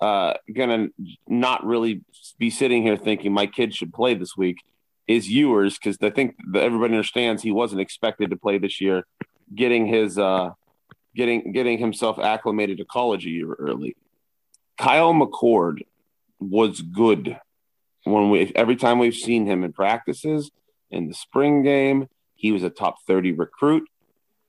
uh, 0.00 0.34
gonna 0.54 0.88
not 1.26 1.64
really 1.64 2.02
be 2.38 2.50
sitting 2.50 2.82
here 2.82 2.96
thinking 2.96 3.32
my 3.32 3.46
kid 3.46 3.74
should 3.74 3.92
play 3.92 4.14
this 4.14 4.36
week 4.36 4.58
is 5.06 5.30
Ewers 5.30 5.78
because 5.78 5.96
I 6.02 6.10
think 6.10 6.36
everybody 6.54 6.94
understands 6.94 7.42
he 7.42 7.50
wasn't 7.50 7.80
expected 7.80 8.30
to 8.30 8.36
play 8.36 8.58
this 8.58 8.80
year, 8.80 9.06
getting 9.54 9.86
his 9.86 10.18
uh, 10.18 10.50
getting 11.14 11.52
getting 11.52 11.78
himself 11.78 12.18
acclimated 12.18 12.78
to 12.78 12.84
college 12.84 13.26
a 13.26 13.30
year 13.30 13.52
early. 13.54 13.96
Kyle 14.76 15.12
McCord 15.12 15.82
was 16.38 16.80
good 16.80 17.38
when 18.04 18.30
we 18.30 18.52
every 18.54 18.76
time 18.76 18.98
we've 18.98 19.14
seen 19.14 19.46
him 19.46 19.64
in 19.64 19.72
practices 19.72 20.50
in 20.90 21.08
the 21.08 21.14
spring 21.14 21.62
game, 21.62 22.08
he 22.34 22.52
was 22.52 22.62
a 22.62 22.70
top 22.70 22.96
30 23.06 23.32
recruit. 23.32 23.88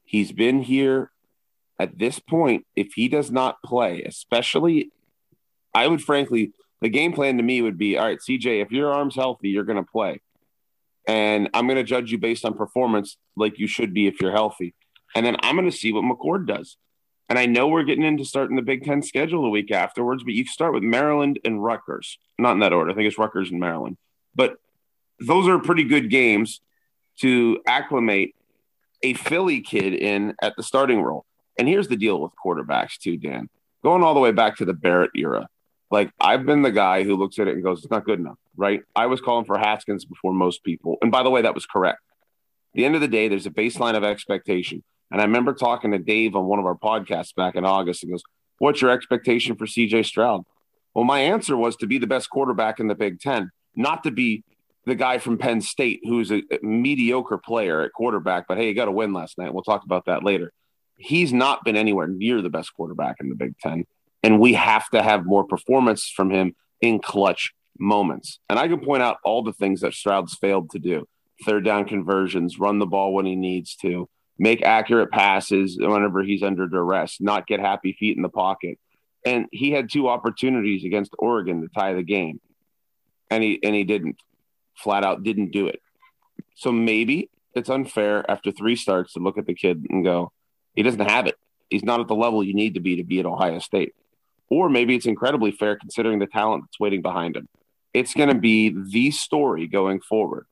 He's 0.04 0.32
been 0.32 0.62
here 0.62 1.12
at 1.78 1.98
this 1.98 2.20
point. 2.20 2.66
If 2.76 2.94
he 2.94 3.08
does 3.10 3.32
not 3.32 3.62
play, 3.64 4.04
especially, 4.04 4.92
I 5.74 5.88
would 5.88 6.02
frankly, 6.02 6.52
the 6.82 6.90
game 6.90 7.14
plan 7.14 7.38
to 7.38 7.44
me 7.44 7.62
would 7.62 7.78
be 7.78 7.98
all 7.98 8.06
right, 8.06 8.20
CJ, 8.20 8.62
if 8.62 8.72
your 8.72 8.94
arm's 8.94 9.16
healthy, 9.16 9.50
you're 9.50 9.66
going 9.66 9.84
to 9.84 9.92
play. 9.92 10.22
And 11.08 11.50
I'm 11.54 11.66
going 11.66 11.78
to 11.78 11.84
judge 11.84 12.12
you 12.12 12.18
based 12.18 12.46
on 12.46 12.54
performance 12.54 13.18
like 13.36 13.60
you 13.60 13.68
should 13.68 13.94
be 13.94 14.08
if 14.08 14.22
you're 14.22 14.32
healthy. 14.32 14.76
And 15.16 15.26
then 15.26 15.38
I'm 15.42 15.56
going 15.56 15.70
to 15.70 15.76
see 15.76 15.92
what 15.92 16.04
McCord 16.04 16.46
does. 16.46 16.78
And 17.30 17.38
I 17.38 17.46
know 17.46 17.68
we're 17.68 17.84
getting 17.84 18.04
into 18.04 18.26
starting 18.26 18.56
the 18.56 18.62
Big 18.64 18.84
Ten 18.84 19.04
schedule 19.04 19.46
a 19.46 19.50
week 19.50 19.72
afterwards, 19.72 20.24
but 20.24 20.34
you 20.34 20.46
start 20.46 20.74
with 20.74 20.84
Maryland 20.84 21.40
and 21.46 21.64
Rutgers. 21.64 22.18
Not 22.40 22.54
in 22.54 22.60
that 22.60 22.74
order. 22.74 22.92
I 22.92 22.96
think 22.96 23.08
it's 23.08 23.20
Rutgers 23.20 23.52
and 23.52 23.60
Maryland. 23.60 23.98
But 24.34 24.58
those 25.20 25.48
are 25.48 25.60
pretty 25.60 25.84
good 25.84 26.10
games 26.10 26.62
to 27.22 27.62
acclimate 27.68 28.36
a 29.04 29.14
Philly 29.14 29.62
kid 29.62 29.94
in 29.94 30.36
at 30.42 30.56
the 30.56 30.64
starting 30.64 31.02
role. 31.02 31.26
And 31.58 31.68
here's 31.68 31.88
the 31.88 31.98
deal 31.98 32.20
with 32.20 32.32
quarterbacks, 32.44 32.98
too, 32.98 33.18
Dan. 33.18 33.50
Going 33.84 34.04
all 34.04 34.14
the 34.14 34.20
way 34.20 34.32
back 34.32 34.58
to 34.58 34.66
the 34.66 34.74
Barrett 34.74 35.12
era. 35.16 35.48
Like, 35.92 36.12
I've 36.20 36.46
been 36.46 36.62
the 36.62 36.72
guy 36.72 37.04
who 37.04 37.16
looks 37.16 37.40
at 37.40 37.48
it 37.48 37.56
and 37.56 37.64
goes, 37.64 37.80
it's 37.80 37.92
not 37.92 38.06
good 38.06 38.20
enough, 38.20 38.38
right? 38.56 38.82
I 38.96 39.08
was 39.08 39.22
calling 39.22 39.46
for 39.46 39.58
Haskins 39.58 40.06
before 40.06 40.34
most 40.34 40.64
people. 40.64 40.98
And 41.02 41.12
by 41.12 41.24
the 41.24 41.30
way, 41.30 41.42
that 41.42 41.56
was 41.56 41.66
correct. 41.66 42.00
At 42.74 42.78
the 42.78 42.86
end 42.86 42.96
of 42.96 43.02
the 43.02 43.08
day, 43.08 43.28
there's 43.28 43.46
a 43.46 43.52
baseline 43.52 43.96
of 43.96 44.04
expectation. 44.04 44.84
And 45.12 45.22
I 45.22 45.24
remember 45.24 45.54
talking 45.54 45.92
to 45.92 46.00
Dave 46.00 46.36
on 46.36 46.46
one 46.46 46.60
of 46.60 46.66
our 46.66 46.76
podcasts 46.76 47.34
back 47.34 47.56
in 47.56 47.66
August. 47.66 48.02
He 48.02 48.10
goes, 48.10 48.24
What's 48.60 48.82
your 48.82 48.92
expectation 48.92 49.56
for 49.56 49.66
CJ 49.66 50.06
Stroud? 50.06 50.44
Well, 50.94 51.06
my 51.06 51.20
answer 51.20 51.56
was 51.56 51.76
to 51.78 51.88
be 51.88 51.98
the 51.98 52.08
best 52.08 52.30
quarterback 52.30 52.80
in 52.80 52.88
the 52.88 52.96
Big 52.96 53.20
Ten, 53.20 53.52
not 53.76 54.04
to 54.04 54.12
be 54.12 54.44
the 54.86 54.96
guy 54.96 55.18
from 55.18 55.38
Penn 55.38 55.62
State 55.62 56.02
who's 56.04 56.32
a, 56.32 56.42
mediocre 56.62 57.38
player 57.38 57.82
at 57.82 57.94
quarterback, 57.94 58.48
but 58.48 58.58
hey, 58.58 58.68
he 58.68 58.74
got 58.74 58.88
a 58.88 58.92
win 58.92 59.14
last 59.14 59.38
night. 59.38 59.54
We'll 59.54 59.64
talk 59.64 59.84
about 59.86 60.06
that 60.06 60.24
later. 60.24 60.52
He's 60.98 61.32
not 61.32 61.64
been 61.64 61.78
anywhere 61.78 62.08
near 62.08 62.42
the 62.42 62.50
best 62.50 62.74
quarterback 62.74 63.18
in 63.22 63.30
the 63.30 63.36
Big 63.36 63.58
Ten. 63.60 63.86
And 64.24 64.40
we 64.40 64.54
have 64.54 64.90
to 64.90 65.02
have 65.02 65.26
more 65.26 65.46
performance 65.46 66.10
from 66.10 66.30
him 66.30 66.56
in 66.82 67.00
clutch 67.00 67.54
moments. 67.78 68.40
And 68.50 68.60
I 68.60 68.68
can 68.68 68.82
point 68.82 69.02
out 69.02 69.18
all 69.24 69.42
the 69.42 69.54
things 69.54 69.82
that 69.82 69.94
Stroud's 69.94 70.36
failed 70.36 70.72
to 70.72 70.80
do 70.80 71.08
third 71.46 71.64
down 71.64 71.86
conversions, 71.86 72.60
run 72.60 72.80
the 72.80 72.86
ball 72.86 73.14
when 73.14 73.26
he 73.26 73.38
needs 73.38 73.74
to, 73.78 74.10
make 74.40 74.64
accurate 74.64 75.12
passes 75.12 75.78
whenever 75.78 76.24
he's 76.24 76.42
under 76.42 76.68
duress, 76.68 77.18
not 77.20 77.46
get 77.46 77.60
happy 77.60 77.96
feet 78.00 78.16
in 78.16 78.24
the 78.24 78.30
pocket. 78.30 78.80
And 79.26 79.48
he 79.52 79.72
had 79.72 79.92
two 79.92 80.08
opportunities 80.08 80.86
against 80.86 81.14
Oregon 81.20 81.62
to 81.62 81.68
tie 81.68 81.94
the 81.94 82.04
game. 82.04 82.40
And 83.30 83.44
he 83.44 83.60
and 83.62 83.76
he 83.76 83.84
didn't. 83.84 84.16
Flat 84.76 85.04
out 85.04 85.24
didn't 85.24 85.52
do 85.52 85.68
it. 85.68 85.82
So 86.56 86.72
maybe 86.72 87.30
it's 87.54 87.70
unfair 87.70 88.30
after 88.32 88.52
three 88.52 88.78
starts 88.78 89.14
to 89.14 89.20
look 89.20 89.38
at 89.38 89.46
the 89.46 89.54
kid 89.54 89.86
and 89.90 90.06
go, 90.06 90.32
he 90.74 90.84
doesn't 90.84 91.10
have 91.10 91.28
it. 91.28 91.36
He's 91.70 91.84
not 91.84 92.00
at 92.00 92.08
the 92.08 92.16
level 92.16 92.44
you 92.44 92.54
need 92.54 92.76
to 92.76 92.80
be 92.80 92.96
to 92.96 93.04
be 93.04 93.20
at 93.20 93.26
Ohio 93.26 93.60
State. 93.60 93.94
Or 94.50 94.70
maybe 94.70 94.96
it's 94.96 95.06
incredibly 95.06 95.52
fair 95.52 95.76
considering 95.76 96.20
the 96.20 96.28
talent 96.28 96.64
that's 96.66 96.80
waiting 96.80 97.02
behind 97.02 97.36
him. 97.36 97.48
It's 97.94 98.14
going 98.14 98.30
to 98.30 98.36
be 98.36 98.70
the 98.70 99.12
story 99.12 99.68
going 99.68 100.00
forward 100.00 100.48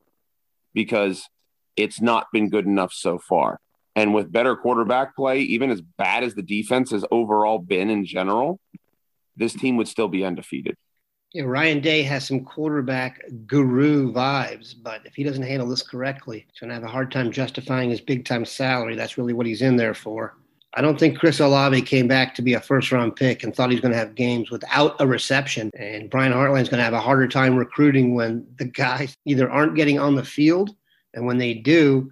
because 0.73 1.29
it's 1.75 2.01
not 2.01 2.27
been 2.33 2.49
good 2.49 2.65
enough 2.65 2.91
so 2.91 3.17
far. 3.17 3.59
And 3.97 4.13
with 4.13 4.31
better 4.31 4.55
quarterback 4.55 5.15
play, 5.15 5.39
even 5.39 5.71
as 5.71 5.81
bad 5.81 6.23
as 6.23 6.35
the 6.35 6.43
defense 6.43 6.91
has 6.91 7.03
overall 7.09 7.57
been 7.57 7.89
in 7.89 8.05
general, 8.05 8.59
this 9.35 9.53
team 9.53 9.75
would 9.77 9.87
still 9.87 10.07
be 10.07 10.23
undefeated. 10.23 10.75
Yeah, 11.33 11.45
Ryan 11.45 11.79
Day 11.79 12.03
has 12.03 12.27
some 12.27 12.45
quarterback 12.45 13.23
guru 13.47 14.13
vibes, 14.13 14.75
but 14.79 15.01
if 15.05 15.15
he 15.15 15.23
doesn't 15.23 15.41
handle 15.41 15.67
this 15.67 15.81
correctly, 15.81 16.45
he's 16.47 16.59
going 16.59 16.69
to 16.69 16.75
have 16.75 16.83
a 16.83 16.87
hard 16.87 17.11
time 17.11 17.31
justifying 17.31 17.89
his 17.89 17.99
big 17.99 18.23
time 18.23 18.45
salary. 18.45 18.95
That's 18.95 19.17
really 19.17 19.33
what 19.33 19.47
he's 19.47 19.63
in 19.63 19.77
there 19.77 19.95
for. 19.95 20.37
I 20.75 20.81
don't 20.81 20.99
think 20.99 21.17
Chris 21.17 21.39
Olave 21.39 21.81
came 21.81 22.07
back 22.07 22.35
to 22.35 22.43
be 22.43 22.53
a 22.53 22.61
first 22.61 22.91
round 22.91 23.15
pick 23.15 23.43
and 23.43 23.55
thought 23.55 23.71
he's 23.71 23.81
going 23.81 23.93
to 23.93 23.97
have 23.97 24.13
games 24.13 24.51
without 24.51 24.95
a 25.01 25.07
reception. 25.07 25.71
And 25.75 26.07
Brian 26.07 26.33
Hartline's 26.33 26.69
going 26.69 26.77
to 26.77 26.83
have 26.83 26.93
a 26.93 27.01
harder 27.01 27.27
time 27.27 27.55
recruiting 27.55 28.13
when 28.13 28.45
the 28.59 28.65
guys 28.65 29.15
either 29.25 29.49
aren't 29.49 29.75
getting 29.75 29.97
on 29.97 30.13
the 30.13 30.23
field, 30.23 30.75
and 31.15 31.25
when 31.25 31.39
they 31.39 31.55
do, 31.55 32.11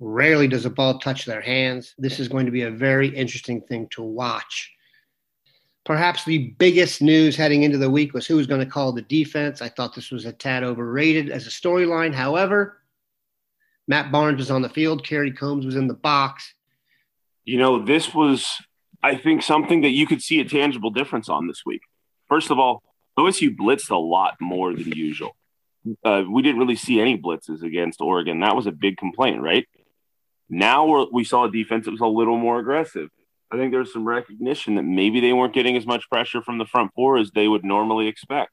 rarely 0.00 0.48
does 0.48 0.64
a 0.64 0.70
ball 0.70 0.98
touch 0.98 1.24
their 1.24 1.40
hands. 1.40 1.94
This 1.98 2.20
is 2.20 2.28
going 2.28 2.46
to 2.46 2.52
be 2.52 2.62
a 2.62 2.70
very 2.70 3.08
interesting 3.08 3.60
thing 3.60 3.88
to 3.90 4.02
watch. 4.02 4.72
Perhaps 5.84 6.24
the 6.24 6.54
biggest 6.58 7.00
news 7.00 7.34
heading 7.34 7.62
into 7.62 7.78
the 7.78 7.90
week 7.90 8.12
was 8.12 8.26
who 8.26 8.36
was 8.36 8.46
going 8.46 8.60
to 8.60 8.70
call 8.70 8.92
the 8.92 9.02
defense. 9.02 9.62
I 9.62 9.68
thought 9.68 9.94
this 9.94 10.10
was 10.10 10.26
a 10.26 10.32
tad 10.32 10.62
overrated 10.62 11.30
as 11.30 11.46
a 11.46 11.50
storyline. 11.50 12.12
However, 12.12 12.82
Matt 13.86 14.12
Barnes 14.12 14.38
was 14.38 14.50
on 14.50 14.60
the 14.60 14.68
field, 14.68 15.04
Kerry 15.04 15.32
Coombs 15.32 15.64
was 15.64 15.76
in 15.76 15.88
the 15.88 15.94
box 15.94 16.54
you 17.48 17.56
know, 17.56 17.82
this 17.82 18.14
was, 18.14 18.46
I 19.02 19.16
think, 19.16 19.42
something 19.42 19.80
that 19.80 19.88
you 19.88 20.06
could 20.06 20.20
see 20.20 20.38
a 20.40 20.44
tangible 20.44 20.90
difference 20.90 21.30
on 21.30 21.46
this 21.46 21.64
week. 21.64 21.80
First 22.28 22.50
of 22.50 22.58
all, 22.58 22.82
OSU 23.18 23.56
blitzed 23.56 23.90
a 23.90 23.96
lot 23.96 24.34
more 24.38 24.74
than 24.74 24.92
usual. 24.92 25.34
Uh, 26.04 26.24
we 26.30 26.42
didn't 26.42 26.58
really 26.58 26.76
see 26.76 27.00
any 27.00 27.16
blitzes 27.16 27.62
against 27.62 28.02
Oregon. 28.02 28.40
That 28.40 28.54
was 28.54 28.66
a 28.66 28.70
big 28.70 28.98
complaint, 28.98 29.40
right? 29.40 29.66
Now 30.50 31.06
we 31.12 31.24
saw 31.24 31.44
a 31.44 31.50
defense 31.50 31.84
that 31.84 31.90
was 31.90 32.00
a 32.00 32.06
little 32.06 32.38
more 32.38 32.58
aggressive. 32.58 33.10
I 33.50 33.56
think 33.56 33.72
there's 33.72 33.92
some 33.92 34.06
recognition 34.06 34.74
that 34.74 34.82
maybe 34.82 35.20
they 35.20 35.32
weren't 35.32 35.54
getting 35.54 35.76
as 35.76 35.86
much 35.86 36.08
pressure 36.10 36.42
from 36.42 36.58
the 36.58 36.66
front 36.66 36.92
four 36.94 37.18
as 37.18 37.30
they 37.30 37.48
would 37.48 37.64
normally 37.64 38.08
expect. 38.08 38.52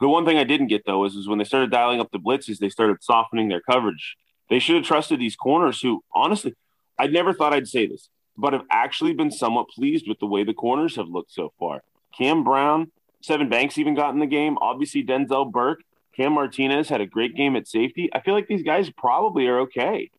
The 0.00 0.08
one 0.08 0.24
thing 0.24 0.38
I 0.38 0.44
didn't 0.44 0.66
get 0.68 0.84
though 0.86 1.04
is, 1.04 1.14
is 1.14 1.28
when 1.28 1.38
they 1.38 1.44
started 1.44 1.70
dialing 1.70 2.00
up 2.00 2.10
the 2.10 2.18
blitzes, 2.18 2.58
they 2.58 2.68
started 2.68 3.02
softening 3.02 3.48
their 3.48 3.60
coverage. 3.60 4.16
They 4.48 4.58
should 4.58 4.76
have 4.76 4.84
trusted 4.84 5.20
these 5.20 5.36
corners 5.36 5.80
who, 5.80 6.02
honestly, 6.14 6.54
I 6.98 7.08
never 7.08 7.32
thought 7.32 7.52
I'd 7.52 7.68
say 7.68 7.86
this, 7.86 8.08
but 8.36 8.52
have 8.52 8.64
actually 8.70 9.12
been 9.12 9.30
somewhat 9.30 9.68
pleased 9.68 10.06
with 10.08 10.18
the 10.18 10.26
way 10.26 10.44
the 10.44 10.54
corners 10.54 10.96
have 10.96 11.08
looked 11.08 11.32
so 11.32 11.52
far. 11.58 11.82
Cam 12.16 12.44
Brown, 12.44 12.92
Sevyn 13.26 13.50
Banks 13.50 13.78
even 13.78 13.94
got 13.94 14.14
in 14.14 14.20
the 14.20 14.26
game. 14.26 14.56
Obviously, 14.60 15.04
Denzel 15.04 15.50
Burke, 15.50 15.80
Cam 16.14 16.32
Martinez 16.32 16.88
had 16.88 17.00
a 17.00 17.06
great 17.06 17.34
game 17.34 17.56
at 17.56 17.68
safety. 17.68 18.08
I 18.12 18.20
feel 18.20 18.34
like 18.34 18.46
these 18.46 18.62
guys 18.62 18.88
probably 18.90 19.46
are 19.48 19.60
okay. 19.60 20.10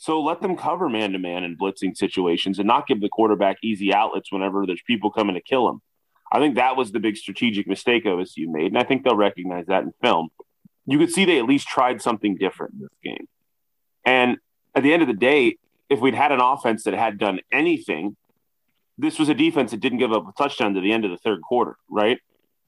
So 0.00 0.22
let 0.22 0.40
them 0.40 0.56
cover 0.56 0.88
man 0.88 1.12
to 1.12 1.18
man 1.18 1.44
in 1.44 1.58
blitzing 1.58 1.94
situations 1.94 2.58
and 2.58 2.66
not 2.66 2.86
give 2.86 3.02
the 3.02 3.10
quarterback 3.10 3.58
easy 3.62 3.92
outlets 3.92 4.32
whenever 4.32 4.64
there's 4.64 4.80
people 4.86 5.10
coming 5.10 5.34
to 5.34 5.42
kill 5.42 5.68
him. 5.68 5.82
I 6.32 6.38
think 6.38 6.54
that 6.54 6.74
was 6.74 6.90
the 6.90 7.00
big 7.00 7.18
strategic 7.18 7.66
mistake 7.66 8.06
OSU 8.06 8.46
made, 8.48 8.68
and 8.68 8.78
I 8.78 8.82
think 8.82 9.04
they'll 9.04 9.14
recognize 9.14 9.66
that 9.66 9.82
in 9.82 9.92
film. 10.00 10.30
You 10.86 10.96
could 10.96 11.12
see 11.12 11.26
they 11.26 11.38
at 11.38 11.44
least 11.44 11.68
tried 11.68 12.00
something 12.00 12.38
different 12.38 12.72
in 12.74 12.80
this 12.80 12.96
game. 13.04 13.28
And 14.02 14.38
at 14.74 14.82
the 14.82 14.94
end 14.94 15.02
of 15.02 15.08
the 15.08 15.12
day, 15.12 15.58
if 15.90 16.00
we'd 16.00 16.14
had 16.14 16.32
an 16.32 16.40
offense 16.40 16.84
that 16.84 16.94
had 16.94 17.18
done 17.18 17.40
anything, 17.52 18.16
this 18.96 19.18
was 19.18 19.28
a 19.28 19.34
defense 19.34 19.72
that 19.72 19.80
didn't 19.80 19.98
give 19.98 20.12
up 20.12 20.26
a 20.26 20.32
touchdown 20.32 20.72
to 20.74 20.80
the 20.80 20.92
end 20.92 21.04
of 21.04 21.10
the 21.10 21.18
third 21.18 21.42
quarter, 21.42 21.76
right? 21.90 22.18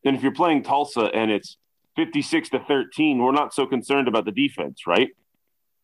And 0.05 0.15
if 0.15 0.23
you're 0.23 0.33
playing 0.33 0.65
Tulsa 0.65 1.05
and 1.05 1.31
it's 1.31 1.57
56 1.97 2.51
to 2.51 2.59
13, 2.59 3.23
we're 3.23 3.33
not 3.33 3.55
so 3.55 3.65
concerned 3.65 4.07
about 4.07 4.27
the 4.27 4.33
defense, 4.33 4.87
right? 4.87 5.09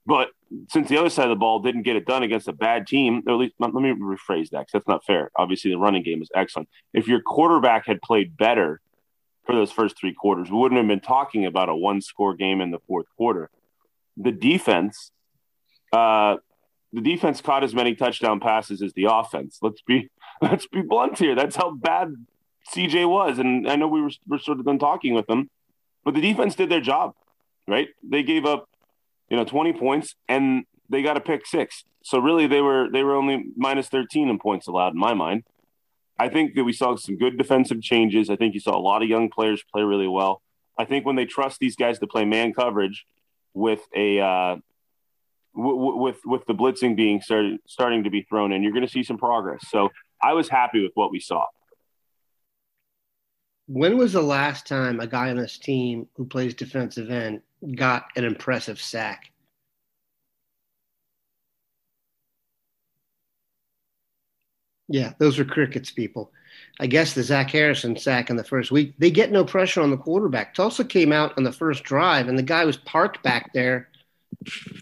But 0.04 0.28
since 0.68 0.88
the 0.88 0.96
other 0.96 1.10
side 1.10 1.24
of 1.24 1.30
the 1.30 1.36
ball 1.36 1.60
didn't 1.60 1.82
get 1.82 1.96
it 1.96 2.06
done 2.06 2.22
against 2.22 2.48
a 2.48 2.52
bad 2.52 2.86
team, 2.86 3.22
or 3.26 3.34
at 3.34 3.38
least 3.38 3.54
let 3.58 3.72
me 3.74 3.90
rephrase 3.90 4.50
that 4.50 4.60
because 4.60 4.72
that's 4.72 4.88
not 4.88 5.04
fair. 5.04 5.30
Obviously, 5.36 5.70
the 5.70 5.78
running 5.78 6.02
game 6.02 6.22
is 6.22 6.30
excellent. 6.34 6.68
If 6.92 7.06
your 7.06 7.20
quarterback 7.20 7.86
had 7.86 8.00
played 8.00 8.36
better 8.36 8.80
for 9.44 9.54
those 9.54 9.70
first 9.70 9.98
three 9.98 10.14
quarters, 10.14 10.50
we 10.50 10.56
wouldn't 10.58 10.78
have 10.78 10.88
been 10.88 11.00
talking 11.00 11.46
about 11.46 11.68
a 11.68 11.76
one 11.76 12.00
score 12.00 12.34
game 12.34 12.60
in 12.60 12.70
the 12.70 12.78
fourth 12.86 13.06
quarter. 13.16 13.50
The 14.16 14.32
defense, 14.32 15.10
uh, 15.92 16.36
the 16.92 17.02
defense 17.02 17.40
caught 17.40 17.64
as 17.64 17.74
many 17.74 17.94
touchdown 17.94 18.40
passes 18.40 18.82
as 18.82 18.92
the 18.94 19.08
offense. 19.10 19.58
Let's 19.60 19.82
be 19.82 20.08
let's 20.42 20.66
be 20.66 20.82
blunt 20.82 21.18
here. 21.18 21.34
That's 21.34 21.56
how 21.56 21.70
bad 21.72 22.14
CJ 22.74 23.08
was. 23.08 23.38
And 23.38 23.68
I 23.68 23.76
know 23.76 23.88
we 23.88 24.02
were, 24.02 24.10
were 24.26 24.38
sort 24.38 24.58
of 24.58 24.66
done 24.66 24.78
talking 24.78 25.14
with 25.14 25.26
them, 25.26 25.50
but 26.04 26.14
the 26.14 26.20
defense 26.20 26.54
did 26.54 26.68
their 26.68 26.80
job, 26.80 27.14
right? 27.66 27.88
They 28.02 28.22
gave 28.22 28.44
up, 28.44 28.68
you 29.28 29.36
know, 29.36 29.44
20 29.44 29.72
points 29.74 30.14
and 30.28 30.64
they 30.88 31.02
got 31.02 31.16
a 31.16 31.20
pick 31.20 31.46
six. 31.46 31.84
So 32.02 32.18
really 32.18 32.46
they 32.46 32.60
were 32.60 32.88
they 32.90 33.02
were 33.02 33.14
only 33.14 33.44
minus 33.56 33.88
13 33.88 34.28
in 34.28 34.38
points 34.38 34.66
allowed 34.66 34.94
in 34.94 34.98
my 34.98 35.14
mind. 35.14 35.44
I 36.18 36.28
think 36.28 36.54
that 36.54 36.64
we 36.64 36.72
saw 36.72 36.96
some 36.96 37.16
good 37.16 37.38
defensive 37.38 37.80
changes. 37.80 38.28
I 38.30 38.36
think 38.36 38.54
you 38.54 38.60
saw 38.60 38.76
a 38.76 38.80
lot 38.80 39.02
of 39.02 39.08
young 39.08 39.30
players 39.30 39.62
play 39.72 39.82
really 39.82 40.08
well. 40.08 40.42
I 40.78 40.84
think 40.84 41.04
when 41.04 41.16
they 41.16 41.26
trust 41.26 41.58
these 41.60 41.76
guys 41.76 41.98
to 42.00 42.06
play 42.06 42.24
man 42.24 42.52
coverage 42.52 43.06
with 43.54 43.80
a 43.94 44.20
uh, 44.20 44.56
with 45.54 46.18
with 46.24 46.46
the 46.46 46.54
blitzing 46.54 46.96
being 46.96 47.20
started, 47.20 47.60
starting 47.66 48.04
to 48.04 48.10
be 48.10 48.22
thrown 48.22 48.52
in, 48.52 48.62
you're 48.62 48.72
going 48.72 48.86
to 48.86 48.92
see 48.92 49.02
some 49.02 49.18
progress. 49.18 49.60
So 49.68 49.90
I 50.22 50.32
was 50.32 50.48
happy 50.48 50.82
with 50.82 50.92
what 50.94 51.10
we 51.10 51.20
saw. 51.20 51.46
When 53.68 53.98
was 53.98 54.14
the 54.14 54.20
last 54.20 54.66
time 54.66 54.98
a 54.98 55.06
guy 55.06 55.30
on 55.30 55.36
this 55.36 55.58
team 55.58 56.08
who 56.16 56.24
plays 56.26 56.54
defensive 56.54 57.08
end 57.08 57.42
got 57.76 58.06
an 58.16 58.24
impressive 58.24 58.80
sack? 58.80 59.30
Yeah, 64.88 65.12
those 65.18 65.38
are 65.38 65.44
crickets, 65.44 65.90
people. 65.90 66.32
I 66.80 66.86
guess 66.86 67.12
the 67.14 67.22
Zach 67.22 67.50
Harrison 67.50 67.96
sack 67.96 68.30
in 68.30 68.36
the 68.36 68.44
first 68.44 68.70
week, 68.70 68.94
they 68.98 69.10
get 69.10 69.30
no 69.30 69.44
pressure 69.44 69.82
on 69.82 69.90
the 69.90 69.96
quarterback. 69.98 70.54
Tulsa 70.54 70.84
came 70.84 71.12
out 71.12 71.36
on 71.36 71.44
the 71.44 71.52
first 71.52 71.84
drive, 71.84 72.28
and 72.28 72.38
the 72.38 72.42
guy 72.42 72.64
was 72.64 72.76
parked 72.78 73.22
back 73.22 73.52
there 73.52 73.88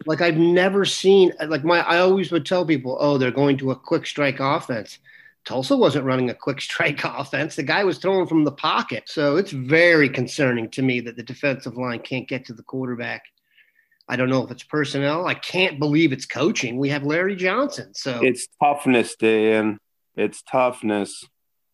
like 0.06 0.20
I've 0.20 0.36
never 0.36 0.84
seen 0.84 1.32
like 1.46 1.64
my 1.64 1.80
I 1.80 1.98
always 1.98 2.30
would 2.32 2.46
tell 2.46 2.64
people, 2.64 2.96
oh, 3.00 3.18
they're 3.18 3.30
going 3.30 3.58
to 3.58 3.70
a 3.70 3.76
quick 3.76 4.06
strike 4.06 4.40
offense. 4.40 4.98
Tulsa 5.46 5.76
wasn't 5.76 6.04
running 6.04 6.28
a 6.28 6.34
quick 6.34 6.60
strike 6.68 7.02
offense. 7.04 7.56
The 7.56 7.62
guy 7.62 7.84
was 7.84 7.98
throwing 7.98 8.26
from 8.26 8.44
the 8.44 8.52
pocket. 8.52 9.04
So 9.06 9.36
it's 9.36 9.52
very 9.52 10.10
concerning 10.10 10.68
to 10.70 10.82
me 10.82 11.00
that 11.00 11.16
the 11.16 11.22
defensive 11.22 11.76
line 11.76 12.00
can't 12.00 12.28
get 12.28 12.44
to 12.46 12.52
the 12.52 12.62
quarterback. 12.62 13.22
I 14.08 14.16
don't 14.16 14.28
know 14.28 14.44
if 14.44 14.50
it's 14.50 14.62
personnel. 14.62 15.26
I 15.26 15.34
can't 15.34 15.80
believe 15.80 16.12
it's 16.12 16.26
coaching. 16.26 16.78
We 16.78 16.90
have 16.90 17.02
Larry 17.02 17.34
Johnson. 17.34 17.94
So 17.94 18.20
it's 18.22 18.46
toughness, 18.62 19.16
Dan. 19.16 19.78
It's 20.14 20.42
toughness. 20.42 21.24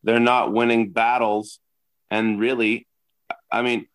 They're 0.03 0.21
not 0.21 0.53
winning 0.53 0.93
battles. 0.93 1.59
And 2.11 2.41
really, 2.41 2.87
I 3.51 3.63
mean, 3.63 3.87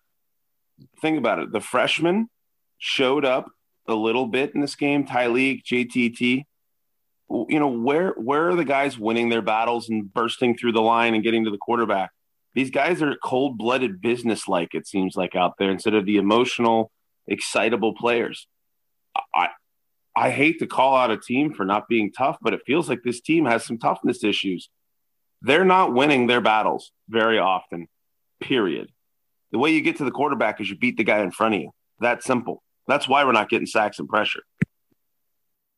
think 1.02 1.18
about 1.18 1.40
it. 1.40 1.52
The 1.52 1.62
freshmen 1.62 2.30
showed 2.78 3.26
up 3.26 3.50
a 3.88 3.96
little 3.96 4.28
bit 4.28 4.54
in 4.54 4.62
this 4.62 4.76
game. 4.76 5.06
Tyleik, 5.06 5.64
JTT. 5.64 6.44
You 7.30 7.60
know 7.60 7.68
where 7.68 8.12
where 8.12 8.50
are 8.50 8.56
the 8.56 8.66
guys 8.66 8.98
winning 8.98 9.30
their 9.30 9.42
battles 9.42 9.90
and 9.90 10.12
bursting 10.12 10.58
through 10.58 10.72
the 10.72 10.82
line 10.82 11.14
and 11.14 11.24
getting 11.24 11.46
to 11.46 11.52
the 11.52 11.58
quarterback? 11.58 12.12
These 12.54 12.72
guys 12.72 13.02
are 13.02 13.16
cold 13.24 13.58
blooded, 13.58 14.02
business 14.02 14.48
like 14.48 14.74
it 14.74 14.88
seems 14.88 15.16
like 15.16 15.36
out 15.36 15.56
there 15.60 15.70
instead 15.70 15.94
of 15.94 16.06
the 16.06 16.18
emotional, 16.18 16.92
excitable 17.28 17.94
players. 17.94 18.48
I 19.36 19.50
I 20.16 20.32
hate 20.32 20.60
to 20.60 20.68
call 20.68 20.96
out 20.96 21.12
a 21.12 21.18
team 21.18 21.54
for 21.54 21.66
not 21.66 21.88
being 21.88 22.12
tough, 22.12 22.38
but 22.42 22.54
it 22.54 22.62
feels 22.66 22.90
like 22.90 23.04
this 23.04 23.22
team 23.22 23.46
has 23.46 23.64
some 23.64 23.78
toughness 23.78 24.24
issues. 24.24 24.70
They're 25.42 25.66
not 25.66 25.94
winning 25.94 26.26
their 26.26 26.42
battles 26.42 26.92
very 27.08 27.38
often. 27.38 27.88
Period. 28.42 28.90
The 29.52 29.60
way 29.60 29.72
you 29.72 29.82
get 29.82 29.98
to 29.98 30.06
the 30.06 30.12
quarterback 30.12 30.60
is 30.60 30.70
you 30.70 30.78
beat 30.78 30.98
the 30.98 31.04
guy 31.04 31.20
in 31.20 31.32
front 31.32 31.56
of 31.56 31.62
you. 31.62 31.72
That 32.00 32.24
simple. 32.24 32.64
That's 32.88 33.08
why 33.08 33.24
we're 33.24 33.32
not 33.34 33.50
getting 33.50 33.68
sacks 33.68 34.00
and 34.00 34.10
pressure. 34.10 34.42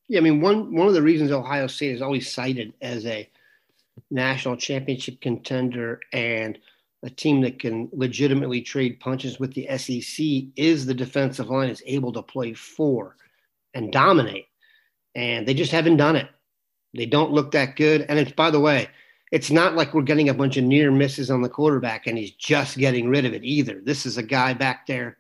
Yeah, 0.10 0.20
I 0.20 0.24
mean, 0.24 0.42
one 0.42 0.76
one 0.76 0.88
of 0.88 0.96
the 0.96 1.04
reasons 1.04 1.32
Ohio 1.32 1.68
State 1.68 1.92
is 1.94 2.02
always 2.02 2.34
cited 2.34 2.74
as 2.82 3.06
a 3.06 3.30
national 4.10 4.58
championship 4.58 5.22
contender 5.22 6.00
and 6.12 6.58
a 7.04 7.10
team 7.12 7.42
that 7.42 7.60
can 7.60 7.90
legitimately 7.94 8.62
trade 8.62 9.00
punches 9.00 9.40
with 9.40 9.54
the 9.54 9.68
SEC 9.78 10.52
is 10.56 10.86
the 10.86 10.96
defensive 10.96 11.50
line 11.50 11.70
is 11.70 11.84
able 11.86 12.12
to 12.14 12.24
play 12.24 12.54
four 12.54 13.16
and 13.76 13.92
dominate. 13.92 14.48
And 15.16 15.48
they 15.48 15.54
just 15.54 15.72
haven't 15.72 15.98
done 15.98 16.16
it. 16.16 16.28
They 16.96 17.06
don't 17.06 17.32
look 17.32 17.52
that 17.52 17.76
good. 17.76 18.06
And 18.10 18.18
it's, 18.18 18.32
by 18.32 18.50
the 18.50 18.60
way, 18.60 18.90
it's 19.32 19.52
not 19.52 19.76
like 19.76 19.94
we're 19.94 20.02
getting 20.02 20.30
a 20.30 20.34
bunch 20.34 20.58
of 20.58 20.64
near 20.64 20.92
misses 20.92 21.30
on 21.30 21.42
the 21.42 21.50
quarterback 21.50 22.08
and 22.08 22.18
he's 22.18 22.32
just 22.32 22.78
getting 22.78 23.10
rid 23.10 23.26
of 23.26 23.34
it 23.34 23.44
either. 23.44 23.80
This 23.84 24.06
is 24.08 24.18
a 24.18 24.24
guy 24.24 24.54
back 24.54 24.88
there 24.88 25.19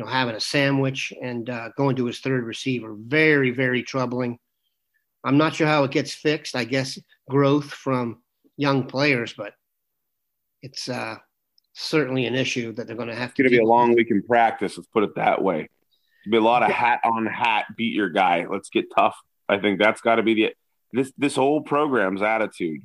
know, 0.00 0.06
having 0.06 0.34
a 0.34 0.40
sandwich 0.40 1.12
and 1.22 1.48
uh, 1.48 1.70
going 1.76 1.96
to 1.96 2.06
his 2.06 2.20
third 2.20 2.44
receiver. 2.44 2.94
Very, 2.98 3.50
very 3.50 3.82
troubling. 3.82 4.38
I'm 5.24 5.38
not 5.38 5.54
sure 5.54 5.66
how 5.66 5.84
it 5.84 5.90
gets 5.90 6.14
fixed. 6.14 6.56
I 6.56 6.64
guess 6.64 6.98
growth 7.28 7.70
from 7.70 8.22
young 8.56 8.86
players, 8.86 9.34
but 9.36 9.52
it's 10.62 10.88
uh, 10.88 11.16
certainly 11.74 12.26
an 12.26 12.34
issue 12.34 12.72
that 12.72 12.86
they're 12.86 12.96
going 12.96 13.08
to 13.08 13.14
have 13.14 13.34
to. 13.34 13.42
It's 13.42 13.50
going 13.50 13.60
to 13.60 13.64
be 13.64 13.64
a 13.64 13.68
long 13.68 13.94
week 13.94 14.10
in 14.10 14.22
practice. 14.22 14.76
Let's 14.76 14.88
put 14.88 15.04
it 15.04 15.14
that 15.16 15.42
way. 15.42 15.68
It'll 16.26 16.30
be 16.30 16.36
a 16.36 16.40
lot 16.40 16.62
of 16.62 16.70
hat 16.70 17.00
on 17.04 17.26
hat, 17.26 17.66
beat 17.76 17.94
your 17.94 18.10
guy. 18.10 18.46
Let's 18.50 18.70
get 18.70 18.86
tough. 18.94 19.16
I 19.48 19.58
think 19.58 19.78
that's 19.78 20.00
got 20.00 20.16
to 20.16 20.22
be 20.22 20.34
the 20.34 20.54
this 20.92 21.12
this 21.16 21.36
whole 21.36 21.62
program's 21.62 22.22
attitude, 22.22 22.82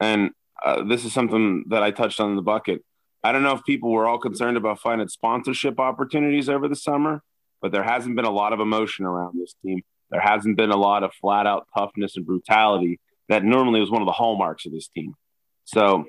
and 0.00 0.30
uh, 0.64 0.84
this 0.84 1.04
is 1.04 1.12
something 1.12 1.64
that 1.68 1.82
I 1.82 1.90
touched 1.90 2.20
on 2.20 2.30
in 2.30 2.36
the 2.36 2.42
bucket 2.42 2.84
I 3.24 3.32
don't 3.32 3.42
know 3.42 3.54
if 3.54 3.64
people 3.64 3.90
were 3.90 4.06
all 4.06 4.18
concerned 4.18 4.58
about 4.58 4.80
finding 4.80 5.08
sponsorship 5.08 5.80
opportunities 5.80 6.50
over 6.50 6.68
the 6.68 6.76
summer, 6.76 7.22
but 7.62 7.72
there 7.72 7.82
hasn't 7.82 8.16
been 8.16 8.26
a 8.26 8.30
lot 8.30 8.52
of 8.52 8.60
emotion 8.60 9.06
around 9.06 9.40
this 9.40 9.54
team. 9.64 9.80
There 10.10 10.20
hasn't 10.20 10.58
been 10.58 10.70
a 10.70 10.76
lot 10.76 11.02
of 11.02 11.14
flat 11.14 11.46
out 11.46 11.66
toughness 11.74 12.18
and 12.18 12.26
brutality 12.26 13.00
that 13.30 13.42
normally 13.42 13.80
was 13.80 13.90
one 13.90 14.02
of 14.02 14.06
the 14.06 14.12
hallmarks 14.12 14.66
of 14.66 14.72
this 14.72 14.88
team. 14.88 15.14
So, 15.64 16.04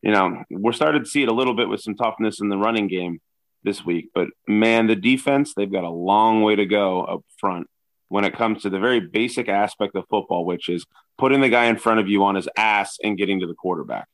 you 0.00 0.10
know, 0.10 0.44
we're 0.50 0.72
starting 0.72 1.04
to 1.04 1.08
see 1.08 1.22
it 1.22 1.28
a 1.28 1.34
little 1.34 1.52
bit 1.52 1.68
with 1.68 1.82
some 1.82 1.94
toughness 1.94 2.40
in 2.40 2.48
the 2.48 2.56
running 2.56 2.88
game 2.88 3.20
this 3.62 3.84
week. 3.84 4.08
But 4.14 4.28
man, 4.48 4.86
the 4.86 4.96
defense, 4.96 5.52
they've 5.54 5.70
got 5.70 5.84
a 5.84 5.90
long 5.90 6.42
way 6.42 6.56
to 6.56 6.64
go 6.64 7.02
up 7.02 7.20
front 7.36 7.66
when 8.08 8.24
it 8.24 8.34
comes 8.34 8.62
to 8.62 8.70
the 8.70 8.78
very 8.78 9.00
basic 9.00 9.50
aspect 9.50 9.94
of 9.94 10.04
football, 10.08 10.46
which 10.46 10.70
is 10.70 10.86
putting 11.18 11.42
the 11.42 11.50
guy 11.50 11.66
in 11.66 11.76
front 11.76 12.00
of 12.00 12.08
you 12.08 12.24
on 12.24 12.34
his 12.34 12.48
ass 12.56 12.96
and 13.04 13.18
getting 13.18 13.40
to 13.40 13.46
the 13.46 13.54
quarterback 13.54 14.08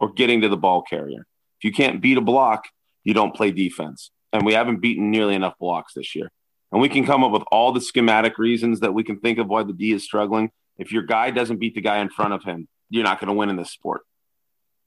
or 0.00 0.12
getting 0.12 0.40
to 0.40 0.48
the 0.48 0.56
ball 0.56 0.82
carrier. 0.82 1.24
If 1.60 1.64
you 1.64 1.72
can't 1.72 2.00
beat 2.00 2.18
a 2.18 2.22
block, 2.22 2.68
you 3.04 3.14
don't 3.14 3.34
play 3.34 3.50
defense. 3.50 4.10
And 4.32 4.44
we 4.44 4.52
haven't 4.52 4.80
beaten 4.80 5.10
nearly 5.10 5.34
enough 5.34 5.54
blocks 5.58 5.94
this 5.94 6.14
year. 6.14 6.30
And 6.70 6.80
we 6.80 6.88
can 6.88 7.06
come 7.06 7.24
up 7.24 7.32
with 7.32 7.44
all 7.50 7.72
the 7.72 7.80
schematic 7.80 8.38
reasons 8.38 8.80
that 8.80 8.92
we 8.92 9.02
can 9.02 9.20
think 9.20 9.38
of 9.38 9.48
why 9.48 9.62
the 9.62 9.72
D 9.72 9.92
is 9.92 10.04
struggling. 10.04 10.50
If 10.76 10.92
your 10.92 11.02
guy 11.02 11.30
doesn't 11.30 11.58
beat 11.58 11.74
the 11.74 11.80
guy 11.80 11.98
in 11.98 12.10
front 12.10 12.34
of 12.34 12.44
him, 12.44 12.68
you're 12.90 13.04
not 13.04 13.20
going 13.20 13.28
to 13.28 13.34
win 13.34 13.48
in 13.48 13.56
this 13.56 13.70
sport. 13.70 14.02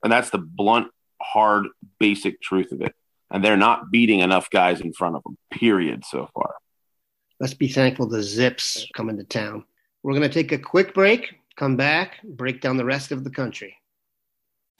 And 0.03 0.11
that's 0.11 0.29
the 0.29 0.37
blunt, 0.37 0.87
hard, 1.21 1.67
basic 1.99 2.41
truth 2.41 2.71
of 2.71 2.81
it. 2.81 2.93
And 3.29 3.43
they're 3.43 3.57
not 3.57 3.91
beating 3.91 4.19
enough 4.19 4.49
guys 4.49 4.81
in 4.81 4.93
front 4.93 5.15
of 5.15 5.23
them, 5.23 5.37
period, 5.51 6.05
so 6.05 6.29
far. 6.33 6.55
Let's 7.39 7.53
be 7.53 7.67
thankful 7.67 8.07
the 8.07 8.21
Zips 8.21 8.87
coming 8.93 9.17
to 9.17 9.23
town. 9.23 9.65
We're 10.03 10.13
going 10.13 10.29
to 10.29 10.29
take 10.29 10.51
a 10.51 10.57
quick 10.57 10.93
break, 10.93 11.33
come 11.55 11.75
back, 11.75 12.21
break 12.23 12.61
down 12.61 12.77
the 12.77 12.85
rest 12.85 13.11
of 13.11 13.23
the 13.23 13.29
country. 13.29 13.75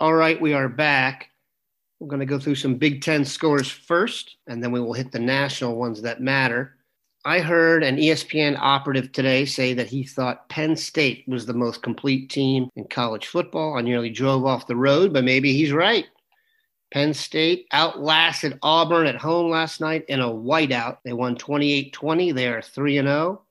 All 0.00 0.14
right, 0.14 0.40
we 0.40 0.54
are 0.54 0.66
back. 0.66 1.28
We're 1.98 2.08
going 2.08 2.20
to 2.20 2.26
go 2.26 2.38
through 2.38 2.54
some 2.54 2.76
Big 2.76 3.02
Ten 3.02 3.22
scores 3.22 3.70
first, 3.70 4.36
and 4.46 4.64
then 4.64 4.72
we 4.72 4.80
will 4.80 4.94
hit 4.94 5.12
the 5.12 5.18
national 5.18 5.76
ones 5.76 6.00
that 6.00 6.22
matter. 6.22 6.78
I 7.26 7.40
heard 7.40 7.82
an 7.82 7.98
ESPN 7.98 8.56
operative 8.58 9.12
today 9.12 9.44
say 9.44 9.74
that 9.74 9.88
he 9.88 10.04
thought 10.04 10.48
Penn 10.48 10.74
State 10.74 11.24
was 11.28 11.44
the 11.44 11.52
most 11.52 11.82
complete 11.82 12.30
team 12.30 12.70
in 12.76 12.84
college 12.84 13.26
football. 13.26 13.76
I 13.76 13.82
nearly 13.82 14.08
drove 14.08 14.46
off 14.46 14.66
the 14.66 14.74
road, 14.74 15.12
but 15.12 15.22
maybe 15.22 15.52
he's 15.52 15.70
right. 15.70 16.06
Penn 16.94 17.12
State 17.12 17.66
outlasted 17.74 18.58
Auburn 18.62 19.06
at 19.06 19.16
home 19.16 19.50
last 19.50 19.82
night 19.82 20.06
in 20.08 20.20
a 20.20 20.30
whiteout. 20.30 20.96
They 21.04 21.12
won 21.12 21.36
28 21.36 21.92
20. 21.92 22.32
They 22.32 22.48
are 22.48 22.62
3 22.62 22.94
0. 22.94 23.42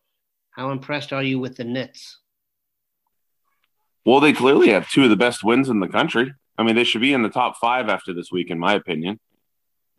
How 0.50 0.72
impressed 0.72 1.14
are 1.14 1.22
you 1.22 1.38
with 1.38 1.58
the 1.58 1.64
Nits? 1.64 2.18
Well, 4.10 4.22
they 4.22 4.34
clearly 4.34 4.70
have 4.70 4.90
two 4.90 5.04
of 5.04 5.12
the 5.12 5.16
best 5.16 5.44
wins 5.44 5.70
in 5.70 5.82
the 5.82 5.88
country. 5.88 6.34
I 6.58 6.64
mean, 6.64 6.76
they 6.76 6.84
should 6.84 7.02
be 7.02 7.14
in 7.14 7.22
the 7.22 7.30
top 7.30 7.58
five 7.58 7.90
after 7.90 8.12
this 8.12 8.32
week, 8.32 8.50
in 8.50 8.58
my 8.58 8.74
opinion. 8.74 9.20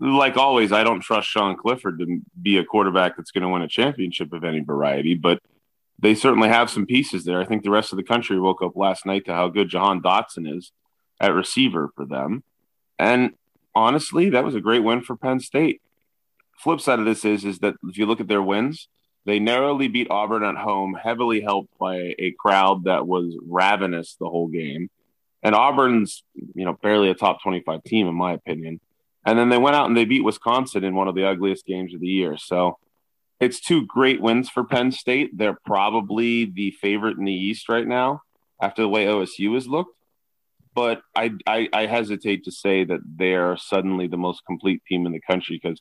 Like 0.01 0.37
always, 0.37 0.73
I 0.73 0.83
don't 0.83 0.99
trust 0.99 1.29
Sean 1.29 1.57
Clifford 1.57 2.01
to 2.01 2.20
be 2.42 2.59
a 2.59 2.64
quarterback 2.64 3.16
that's 3.16 3.31
going 3.31 3.42
to 3.42 3.49
win 3.49 3.62
a 3.62 3.68
championship 3.68 4.33
of 4.33 4.42
any 4.42 4.59
variety, 4.62 5.14
but 5.14 5.38
they 6.01 6.16
certainly 6.16 6.49
have 6.49 6.70
some 6.70 6.87
pieces 6.87 7.25
there. 7.25 7.40
I 7.40 7.44
think 7.44 7.62
the 7.62 7.70
rest 7.70 7.92
of 7.92 7.99
the 7.99 8.03
country 8.03 8.40
woke 8.40 8.62
up 8.62 8.73
last 8.75 9.07
night 9.07 9.27
to 9.27 9.33
how 9.33 9.46
good 9.46 9.68
Jahan 9.68 10.03
Dotson 10.03 10.57
is 10.57 10.73
at 11.20 11.33
receiver 11.33 11.92
for 11.94 12.05
them. 12.05 12.42
And 12.99 13.35
honestly, 13.77 14.29
that 14.31 14.44
was 14.44 14.57
a 14.57 14.61
great 14.61 14.83
win 14.83 15.03
for 15.03 15.14
Penn 15.14 15.38
State. 15.38 15.83
Flip 16.59 16.81
side 16.81 16.99
of 16.99 17.05
this 17.05 17.25
is, 17.25 17.44
is 17.44 17.61
that 17.61 17.77
if 17.85 17.96
you 17.96 18.07
look 18.07 18.20
at 18.20 18.27
their 18.27 18.42
wins, 18.42 18.88
they 19.26 19.38
narrowly 19.38 19.88
beat 19.88 20.11
Auburn 20.11 20.42
at 20.42 20.56
home, 20.56 20.94
heavily 20.94 21.40
helped 21.40 21.76
by 21.78 22.14
a 22.18 22.35
crowd 22.38 22.85
that 22.85 23.06
was 23.06 23.37
ravenous 23.46 24.16
the 24.18 24.28
whole 24.28 24.48
game. 24.48 24.88
And 25.42 25.54
Auburn's, 25.54 26.22
you 26.35 26.64
know, 26.64 26.76
barely 26.83 27.11
a 27.11 27.14
top 27.14 27.42
25 27.42 27.83
team, 27.85 28.09
in 28.09 28.14
my 28.14 28.33
opinion. 28.33 28.80
And 29.24 29.38
then 29.38 29.48
they 29.50 29.59
went 29.59 29.76
out 29.76 29.87
and 29.87 29.96
they 29.96 30.04
beat 30.04 30.24
Wisconsin 30.24 30.85
in 30.85 30.94
one 30.94 31.09
of 31.09 31.14
the 31.14 31.26
ugliest 31.26 31.66
games 31.66 31.94
of 31.94 32.00
the 32.00 32.09
year. 32.09 32.37
So 32.38 32.78
it's 33.38 33.61
two 33.61 33.87
great 33.87 34.20
wins 34.20 34.48
for 34.48 34.64
Penn 34.64 34.92
State. 34.92 35.37
They're 35.37 35.59
probably 35.64 36.46
the 36.46 36.70
favorite 36.72 37.18
in 37.18 37.24
the 37.24 37.33
East 37.33 37.68
right 37.68 37.87
now 37.87 38.22
after 38.61 38.83
the 38.83 38.88
way 38.88 39.06
OSU 39.06 39.54
has 39.54 39.66
looked. 39.66 39.94
But 40.74 41.02
I, 41.16 41.33
I, 41.46 41.68
I 41.72 41.87
hesitate 41.87 42.44
to 42.44 42.52
say 42.52 42.85
that 42.85 43.00
they're 43.04 43.56
suddenly 43.56 44.06
the 44.06 44.16
most 44.16 44.42
complete 44.46 44.83
team 44.87 45.04
in 45.04 45.12
the 45.12 45.20
country 45.20 45.61
because 45.61 45.80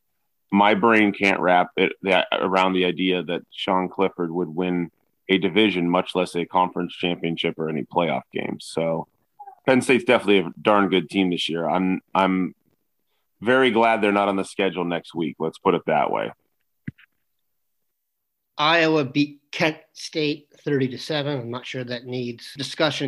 my 0.52 0.74
brain 0.74 1.14
can't 1.14 1.40
wrap 1.40 1.72
it 1.78 1.94
that, 2.04 2.28
around 2.32 2.74
the 2.74 2.86
idea 2.86 3.24
that 3.24 3.42
Sean 3.52 3.90
Clifford 3.90 4.32
would 4.32 4.50
win 4.50 4.92
a 5.30 5.38
division, 5.38 5.90
much 5.90 6.16
less 6.16 6.36
a 6.36 6.46
conference 6.46 6.94
championship 6.94 7.60
or 7.60 7.70
any 7.70 7.84
playoff 7.84 8.24
games. 8.34 8.66
So 8.66 9.08
Penn 9.68 9.82
State's 9.82 10.04
definitely 10.04 10.40
a 10.40 10.52
darn 10.62 10.90
good 10.90 11.10
team 11.10 11.30
this 11.30 11.48
year. 11.50 11.70
I'm 11.70 12.02
I'm 12.16 12.56
very 13.42 13.72
glad 13.72 14.02
they're 14.02 14.12
not 14.12 14.28
on 14.28 14.36
the 14.36 14.44
schedule 14.44 14.84
next 14.84 15.14
week. 15.14 15.36
Let's 15.40 15.60
put 15.60 15.76
it 15.76 15.84
that 15.86 16.12
way. 16.12 16.32
Iowa 18.58 19.06
beat 19.06 19.40
Kent 19.52 19.78
State 19.94 20.48
30 20.66 20.90
to 20.90 20.98
7. 20.98 21.40
I'm 21.40 21.52
not 21.52 21.66
sure 21.66 21.84
that 21.84 22.06
needs 22.06 22.54
discussion. 22.58 23.08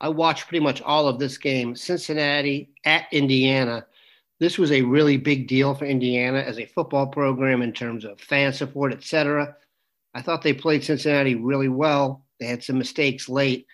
I 0.00 0.08
watched 0.08 0.48
pretty 0.48 0.62
much 0.62 0.80
all 0.82 1.08
of 1.08 1.18
this 1.18 1.36
game. 1.36 1.74
Cincinnati 1.74 2.70
at 2.84 3.06
Indiana 3.12 3.86
this 4.38 4.58
was 4.58 4.70
a 4.70 4.82
really 4.82 5.16
big 5.16 5.48
deal 5.48 5.74
for 5.74 5.86
Indiana 5.86 6.38
as 6.38 6.58
a 6.58 6.66
football 6.66 7.06
program 7.06 7.62
in 7.62 7.72
terms 7.72 8.04
of 8.04 8.20
fan 8.20 8.52
support, 8.52 8.92
et 8.92 9.02
cetera. 9.02 9.56
I 10.14 10.22
thought 10.22 10.42
they 10.42 10.52
played 10.52 10.84
Cincinnati 10.84 11.34
really 11.34 11.68
well. 11.68 12.24
They 12.38 12.46
had 12.46 12.62
some 12.62 12.78
mistakes 12.78 13.28
late. 13.28 13.66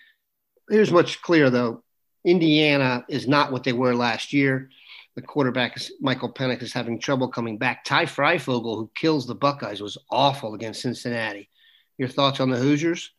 Here's 0.69 0.91
what's 0.91 1.15
clear, 1.15 1.49
though 1.49 1.83
Indiana 2.23 3.05
is 3.09 3.27
not 3.27 3.51
what 3.51 3.63
they 3.63 3.73
were 3.73 3.95
last 3.95 4.31
year. 4.31 4.69
The 5.15 5.21
quarterback, 5.21 5.77
Michael 5.99 6.33
Penix, 6.33 6.63
is 6.63 6.73
having 6.73 6.99
trouble 6.99 7.27
coming 7.27 7.57
back. 7.57 7.83
Ty 7.83 8.05
Fryfogle, 8.05 8.77
who 8.77 8.89
kills 8.95 9.27
the 9.27 9.35
Buckeyes, 9.35 9.81
was 9.81 9.97
awful 10.09 10.55
against 10.55 10.81
Cincinnati. 10.81 11.49
Your 11.97 12.09
thoughts 12.09 12.39
on 12.39 12.49
the 12.49 12.57
Hoosiers? 12.57 13.11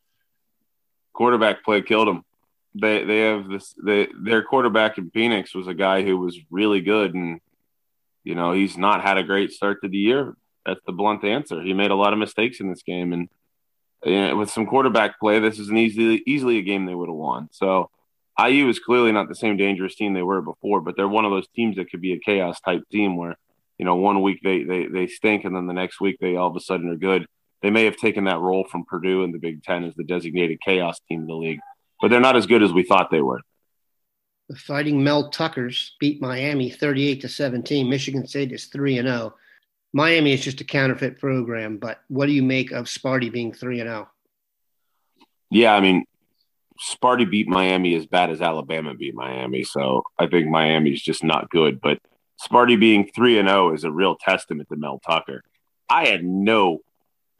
Quarterback 1.13 1.63
play 1.65 1.83
killed 1.83 2.09
them 2.09 2.25
they 2.75 3.05
they 3.05 3.21
have 3.21 3.49
this 3.49 3.75
they, 3.83 4.09
their 4.21 4.43
quarterback 4.43 4.99
in 4.99 5.11
Penix 5.11 5.55
was 5.55 5.69
a 5.69 5.75
guy 5.75 6.03
who 6.03 6.19
was 6.19 6.39
really 6.51 6.81
good 6.81 7.15
and 7.15 7.41
you 8.25 8.35
know 8.35 8.53
he's 8.53 8.77
not 8.77 9.03
had 9.03 9.17
a 9.17 9.23
great 9.23 9.53
start 9.53 9.81
to 9.83 9.89
the 9.89 9.97
year. 9.99 10.37
That's 10.67 10.81
the 10.87 10.93
blunt 10.93 11.25
answer. 11.25 11.61
He 11.63 11.75
made 11.75 11.91
a 11.91 11.97
lot 11.97 12.13
of 12.13 12.19
mistakes 12.19 12.61
in 12.61 12.71
this 12.71 12.83
game 12.83 13.13
and, 13.13 13.29
and 14.05 14.39
with 14.39 14.51
some 14.51 14.67
quarterback 14.67 15.21
play 15.21 15.39
this 15.39 15.59
is 15.59 15.69
an 15.69 15.79
easily 15.79 16.23
easily 16.27 16.59
a 16.59 16.63
game 16.63 16.87
they 16.87 16.95
would 16.95 17.09
have 17.09 17.17
won. 17.17 17.49
So 17.53 17.91
IU 18.39 18.69
is 18.69 18.81
clearly 18.81 19.13
not 19.13 19.29
the 19.29 19.37
same 19.37 19.57
dangerous 19.57 19.95
team 19.95 20.13
they 20.13 20.23
were 20.23 20.43
before 20.43 20.81
but 20.81 20.97
they're 20.97 21.09
one 21.09 21.25
of 21.25 21.31
those 21.31 21.49
teams 21.55 21.77
that 21.77 21.91
could 21.91 22.01
be 22.01 22.13
a 22.13 22.19
chaos 22.19 22.61
type 22.61 22.83
team 22.91 23.17
where 23.17 23.37
you 23.79 23.85
know 23.85 23.95
one 23.95 24.21
week 24.23 24.41
they 24.43 24.65
they 24.65 24.87
they 24.87 25.07
stink 25.07 25.45
and 25.45 25.55
then 25.55 25.69
the 25.69 25.73
next 25.73 26.01
week 26.01 26.17
they 26.21 26.35
all 26.35 26.51
of 26.51 26.57
a 26.57 26.61
sudden 26.61 26.91
are 26.91 26.97
good. 26.97 27.27
They 27.63 27.71
may 27.71 27.85
have 27.85 27.97
taken 27.97 28.25
that 28.25 28.41
role 28.41 28.67
from 28.71 28.85
Purdue 28.85 29.23
in 29.23 29.33
the 29.33 29.39
Big 29.39 29.63
10 29.63 29.85
as 29.85 29.95
the 29.95 30.05
designated 30.05 30.59
chaos 30.61 31.01
team 31.09 31.23
in 31.23 31.27
the 31.27 31.35
league 31.35 31.61
but 32.01 32.09
they're 32.09 32.21
not 32.21 32.37
as 32.37 32.47
good 32.47 32.63
as 32.63 32.73
we 32.73 32.83
thought 32.83 33.11
they 33.11 33.23
were. 33.23 33.41
The 34.49 34.57
Fighting 34.57 35.03
Mel 35.03 35.31
Tuckers 35.31 35.97
beat 35.99 36.21
Miami 36.21 36.71
38 36.71 37.23
to 37.23 37.29
17. 37.29 37.89
Michigan 37.89 38.27
State 38.27 38.53
is 38.53 38.67
3 38.67 38.99
and 38.99 39.09
0. 39.09 39.35
Miami 39.93 40.33
is 40.33 40.43
just 40.43 40.61
a 40.61 40.65
counterfeit 40.65 41.19
program, 41.19 41.79
but 41.79 42.01
what 42.09 42.27
do 42.27 42.33
you 42.33 42.43
make 42.43 42.73
of 42.73 42.87
Sparty 42.87 43.33
being 43.33 43.53
3 43.53 43.81
and 43.81 43.89
0? 43.89 44.09
Yeah, 45.51 45.73
I 45.73 45.81
mean, 45.81 46.05
Sparty 46.79 47.31
beat 47.31 47.49
Miami 47.49 47.95
as 47.95 48.07
bad 48.07 48.31
as 48.31 48.43
Alabama 48.43 48.95
beat 48.95 49.15
Miami, 49.15 49.63
so 49.63 50.03
I 50.19 50.27
think 50.27 50.49
Miami's 50.49 51.01
just 51.01 51.23
not 51.23 51.49
good, 51.49 51.81
but 51.81 52.01
Sparty 52.43 52.79
being 52.79 53.09
3 53.15 53.39
and 53.39 53.49
0 53.49 53.73
is 53.73 53.85
a 53.85 53.91
real 53.91 54.17
testament 54.17 54.69
to 54.69 54.77
Mel 54.77 54.99
Tucker. 54.99 55.43
I 55.89 56.07
had 56.07 56.25
no 56.25 56.81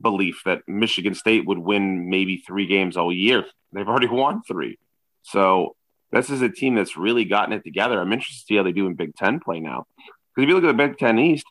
belief 0.05 0.43
that 0.45 0.63
Michigan 0.69 1.17
State 1.17 1.45
would 1.47 1.59
win 1.59 2.09
maybe 2.09 2.37
three 2.37 2.67
games 2.67 2.97
all 2.97 3.13
year. 3.13 3.45
They've 3.73 3.89
already 3.89 4.07
won 4.07 4.43
three. 4.43 4.79
So 5.23 5.75
this 6.13 6.31
is 6.31 6.43
a 6.43 6.49
team 6.49 6.77
that's 6.77 6.97
really 6.97 7.25
gotten 7.25 7.53
it 7.53 7.65
together. 7.65 8.01
I'm 8.01 8.13
interested 8.13 8.43
to 8.43 8.47
see 8.47 8.57
how 8.57 8.63
they 8.63 8.71
do 8.71 8.87
in 8.87 8.95
Big 8.95 9.17
Ten 9.17 9.41
play 9.41 9.59
now. 9.59 9.87
Because 9.97 10.45
if 10.45 10.49
you 10.49 10.55
look 10.55 10.65
at 10.65 10.69
the 10.69 10.75
Big 10.75 10.97
Ten 10.97 11.19
East, 11.19 11.47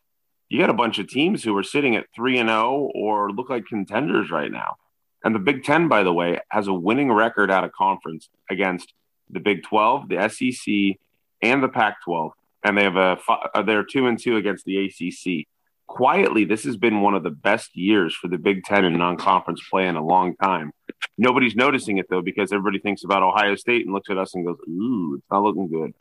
you 0.47 0.59
got 0.59 0.69
a 0.69 0.73
bunch 0.73 0.99
of 0.99 1.07
teams 1.09 1.43
who 1.43 1.57
are 1.57 1.63
sitting 1.63 1.97
at 1.97 2.05
three 2.15 2.37
and 2.37 2.47
zero 2.47 2.61
oh 2.61 2.91
or 2.95 3.31
look 3.31 3.49
like 3.49 3.65
contenders 3.65 4.31
right 4.31 4.51
now. 4.51 4.75
And 5.23 5.33
the 5.33 5.39
Big 5.39 5.63
Ten, 5.63 5.87
by 5.89 6.03
the 6.03 6.13
way, 6.13 6.39
has 6.49 6.67
a 6.67 6.73
winning 6.73 7.11
record 7.11 7.51
out 7.51 7.63
of 7.63 7.71
conference 7.71 8.29
against 8.49 8.93
the 9.29 9.39
Big 9.39 9.63
Twelve, 9.63 10.07
the 10.09 10.29
SEC, 10.29 10.99
and 11.41 11.63
the 11.63 11.69
Pac 11.69 12.03
twelve, 12.03 12.33
and 12.63 12.77
they 12.77 12.83
have 12.83 12.97
a 12.97 13.17
uh, 13.27 13.63
they're 13.63 13.83
two 13.83 14.07
and 14.07 14.19
two 14.19 14.37
against 14.37 14.65
the 14.65 14.85
ACC. 14.85 15.47
Quietly, 15.87 16.45
this 16.45 16.63
has 16.63 16.77
been 16.77 17.01
one 17.01 17.13
of 17.13 17.23
the 17.23 17.29
best 17.29 17.75
years 17.75 18.15
for 18.15 18.27
the 18.27 18.37
Big 18.37 18.63
Ten 18.63 18.85
and 18.85 18.97
non-conference 18.97 19.61
play 19.69 19.87
in 19.87 19.95
a 19.95 20.05
long 20.05 20.35
time. 20.37 20.71
Nobody's 21.17 21.55
noticing 21.55 21.97
it 21.97 22.07
though 22.09 22.21
because 22.21 22.51
everybody 22.51 22.79
thinks 22.79 23.03
about 23.03 23.23
Ohio 23.23 23.55
State 23.55 23.85
and 23.85 23.93
looks 23.93 24.09
at 24.09 24.17
us 24.17 24.33
and 24.33 24.45
goes, 24.45 24.57
"Ooh, 24.67 25.15
it's 25.15 25.29
not 25.29 25.43
looking 25.43 25.67
good." 25.67 25.93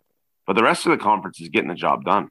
But 0.46 0.56
the 0.56 0.62
rest 0.62 0.86
of 0.86 0.92
the 0.92 0.98
conference 0.98 1.40
is 1.40 1.48
getting 1.48 1.68
the 1.68 1.74
job 1.74 2.04
done. 2.04 2.30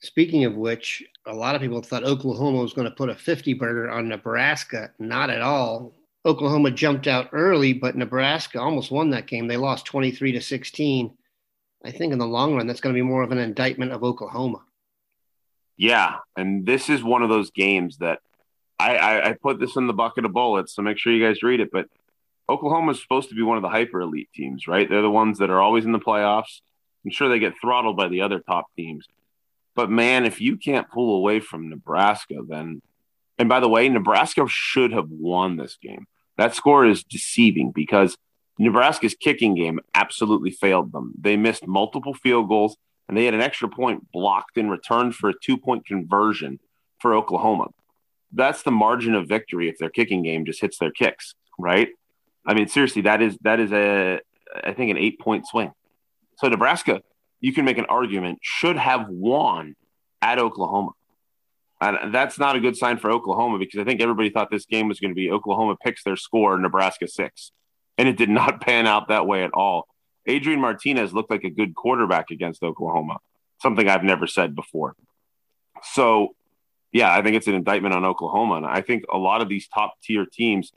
Speaking 0.00 0.44
of 0.44 0.54
which, 0.54 1.04
a 1.26 1.34
lot 1.34 1.54
of 1.54 1.60
people 1.60 1.82
thought 1.82 2.04
Oklahoma 2.04 2.62
was 2.62 2.72
going 2.72 2.88
to 2.88 2.94
put 2.94 3.08
a 3.08 3.14
50 3.14 3.54
burger 3.54 3.90
on 3.90 4.08
Nebraska. 4.08 4.92
Not 4.98 5.28
at 5.30 5.42
all. 5.42 5.92
Oklahoma 6.24 6.70
jumped 6.70 7.06
out 7.06 7.30
early, 7.32 7.72
but 7.72 7.96
Nebraska 7.96 8.60
almost 8.60 8.90
won 8.90 9.10
that 9.10 9.26
game. 9.26 9.48
They 9.48 9.56
lost 9.56 9.86
23 9.86 10.32
to 10.32 10.40
16. 10.40 11.16
I 11.84 11.90
think 11.90 12.12
in 12.12 12.18
the 12.18 12.26
long 12.26 12.54
run, 12.54 12.66
that's 12.66 12.80
going 12.80 12.94
to 12.94 12.98
be 12.98 13.02
more 13.02 13.22
of 13.22 13.32
an 13.32 13.38
indictment 13.38 13.92
of 13.92 14.04
Oklahoma. 14.04 14.62
Yeah. 15.78 16.16
And 16.36 16.66
this 16.66 16.90
is 16.90 17.02
one 17.02 17.22
of 17.22 17.30
those 17.30 17.50
games 17.50 17.98
that 17.98 18.18
I, 18.78 18.96
I, 18.96 19.28
I 19.30 19.32
put 19.32 19.58
this 19.58 19.76
in 19.76 19.86
the 19.86 19.94
bucket 19.94 20.26
of 20.26 20.32
bullets. 20.32 20.74
So 20.74 20.82
make 20.82 20.98
sure 20.98 21.12
you 21.12 21.24
guys 21.24 21.42
read 21.42 21.60
it. 21.60 21.70
But 21.72 21.86
Oklahoma 22.48 22.92
is 22.92 23.00
supposed 23.00 23.30
to 23.30 23.34
be 23.34 23.42
one 23.42 23.56
of 23.56 23.62
the 23.62 23.68
hyper 23.70 24.00
elite 24.00 24.28
teams, 24.34 24.66
right? 24.66 24.88
They're 24.88 25.00
the 25.00 25.10
ones 25.10 25.38
that 25.38 25.50
are 25.50 25.62
always 25.62 25.86
in 25.86 25.92
the 25.92 25.98
playoffs. 25.98 26.60
I'm 27.04 27.10
sure 27.10 27.28
they 27.28 27.38
get 27.38 27.54
throttled 27.60 27.96
by 27.96 28.08
the 28.08 28.22
other 28.22 28.40
top 28.40 28.66
teams. 28.76 29.06
But 29.74 29.90
man, 29.90 30.24
if 30.24 30.40
you 30.40 30.56
can't 30.56 30.90
pull 30.90 31.16
away 31.16 31.40
from 31.40 31.70
Nebraska, 31.70 32.40
then 32.46 32.82
and 33.38 33.48
by 33.48 33.60
the 33.60 33.68
way, 33.68 33.88
Nebraska 33.88 34.44
should 34.48 34.92
have 34.92 35.08
won 35.08 35.56
this 35.56 35.78
game. 35.80 36.06
That 36.36 36.56
score 36.56 36.84
is 36.84 37.04
deceiving 37.04 37.70
because 37.70 38.16
Nebraska's 38.58 39.14
kicking 39.14 39.54
game 39.54 39.78
absolutely 39.94 40.50
failed 40.50 40.90
them. 40.90 41.14
They 41.18 41.36
missed 41.36 41.66
multiple 41.66 42.14
field 42.14 42.48
goals 42.48 42.76
and 43.08 43.16
they 43.16 43.24
had 43.24 43.34
an 43.34 43.40
extra 43.40 43.68
point 43.68 44.10
blocked 44.12 44.56
in 44.56 44.68
return 44.68 45.12
for 45.12 45.30
a 45.30 45.34
two 45.42 45.56
point 45.56 45.86
conversion 45.86 46.60
for 47.00 47.14
Oklahoma. 47.14 47.68
That's 48.32 48.62
the 48.62 48.70
margin 48.70 49.14
of 49.14 49.26
victory 49.26 49.68
if 49.68 49.78
their 49.78 49.90
kicking 49.90 50.22
game 50.22 50.44
just 50.44 50.60
hits 50.60 50.78
their 50.78 50.90
kicks, 50.90 51.34
right? 51.58 51.88
I 52.46 52.54
mean, 52.54 52.68
seriously, 52.68 53.02
that 53.02 53.22
is 53.22 53.38
that 53.42 53.60
is 53.60 53.72
a 53.72 54.20
I 54.64 54.72
think 54.72 54.90
an 54.90 54.98
eight 54.98 55.18
point 55.20 55.46
swing. 55.46 55.72
So 56.36 56.48
Nebraska 56.48 57.02
you 57.40 57.52
can 57.52 57.64
make 57.64 57.78
an 57.78 57.86
argument 57.86 58.38
should 58.42 58.76
have 58.76 59.08
won 59.08 59.76
at 60.20 60.38
Oklahoma. 60.38 60.90
And 61.80 62.12
that's 62.12 62.38
not 62.38 62.56
a 62.56 62.60
good 62.60 62.76
sign 62.76 62.98
for 62.98 63.10
Oklahoma 63.10 63.58
because 63.58 63.78
I 63.78 63.84
think 63.84 64.00
everybody 64.00 64.30
thought 64.30 64.50
this 64.50 64.66
game 64.66 64.88
was 64.88 64.98
going 64.98 65.12
to 65.12 65.14
be 65.14 65.30
Oklahoma 65.30 65.76
picks 65.76 66.02
their 66.02 66.16
score, 66.16 66.58
Nebraska 66.58 67.06
six. 67.06 67.52
And 67.96 68.08
it 68.08 68.16
did 68.16 68.28
not 68.28 68.60
pan 68.66 68.86
out 68.86 69.08
that 69.08 69.26
way 69.26 69.44
at 69.44 69.52
all. 69.52 69.86
Adrian 70.28 70.60
Martinez 70.60 71.12
looked 71.12 71.30
like 71.30 71.44
a 71.44 71.50
good 71.50 71.74
quarterback 71.74 72.30
against 72.30 72.62
Oklahoma, 72.62 73.16
something 73.60 73.88
I've 73.88 74.04
never 74.04 74.26
said 74.26 74.54
before. 74.54 74.94
So, 75.82 76.34
yeah, 76.92 77.12
I 77.12 77.22
think 77.22 77.36
it's 77.36 77.46
an 77.46 77.54
indictment 77.54 77.94
on 77.94 78.04
Oklahoma. 78.04 78.56
And 78.56 78.66
I 78.66 78.82
think 78.82 79.04
a 79.12 79.18
lot 79.18 79.40
of 79.40 79.48
these 79.48 79.68
top 79.68 79.94
tier 80.02 80.26
teams, 80.30 80.72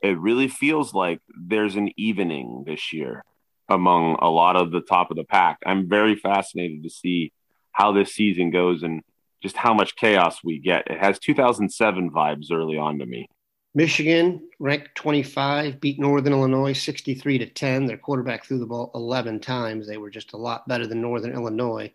it 0.00 0.18
really 0.18 0.48
feels 0.48 0.94
like 0.94 1.20
there's 1.36 1.76
an 1.76 1.90
evening 1.96 2.64
this 2.66 2.92
year 2.92 3.24
among 3.68 4.16
a 4.20 4.28
lot 4.28 4.56
of 4.56 4.70
the 4.70 4.80
top 4.80 5.10
of 5.10 5.16
the 5.16 5.24
pack. 5.24 5.58
I'm 5.66 5.88
very 5.88 6.14
fascinated 6.14 6.82
to 6.84 6.90
see 6.90 7.32
how 7.72 7.92
this 7.92 8.14
season 8.14 8.50
goes 8.50 8.82
and 8.82 9.02
just 9.42 9.56
how 9.56 9.74
much 9.74 9.96
chaos 9.96 10.38
we 10.44 10.58
get. 10.58 10.86
It 10.88 10.98
has 10.98 11.18
2007 11.18 12.10
vibes 12.10 12.52
early 12.52 12.78
on 12.78 12.98
to 12.98 13.06
me. 13.06 13.28
Michigan, 13.74 14.50
ranked 14.58 14.94
25, 14.96 15.80
beat 15.80 15.98
Northern 15.98 16.34
Illinois 16.34 16.74
63 16.74 17.38
to 17.38 17.46
10. 17.46 17.86
Their 17.86 17.96
quarterback 17.96 18.44
threw 18.44 18.58
the 18.58 18.66
ball 18.66 18.90
11 18.94 19.40
times. 19.40 19.86
They 19.86 19.96
were 19.96 20.10
just 20.10 20.34
a 20.34 20.36
lot 20.36 20.68
better 20.68 20.86
than 20.86 21.00
Northern 21.00 21.32
Illinois. 21.32 21.90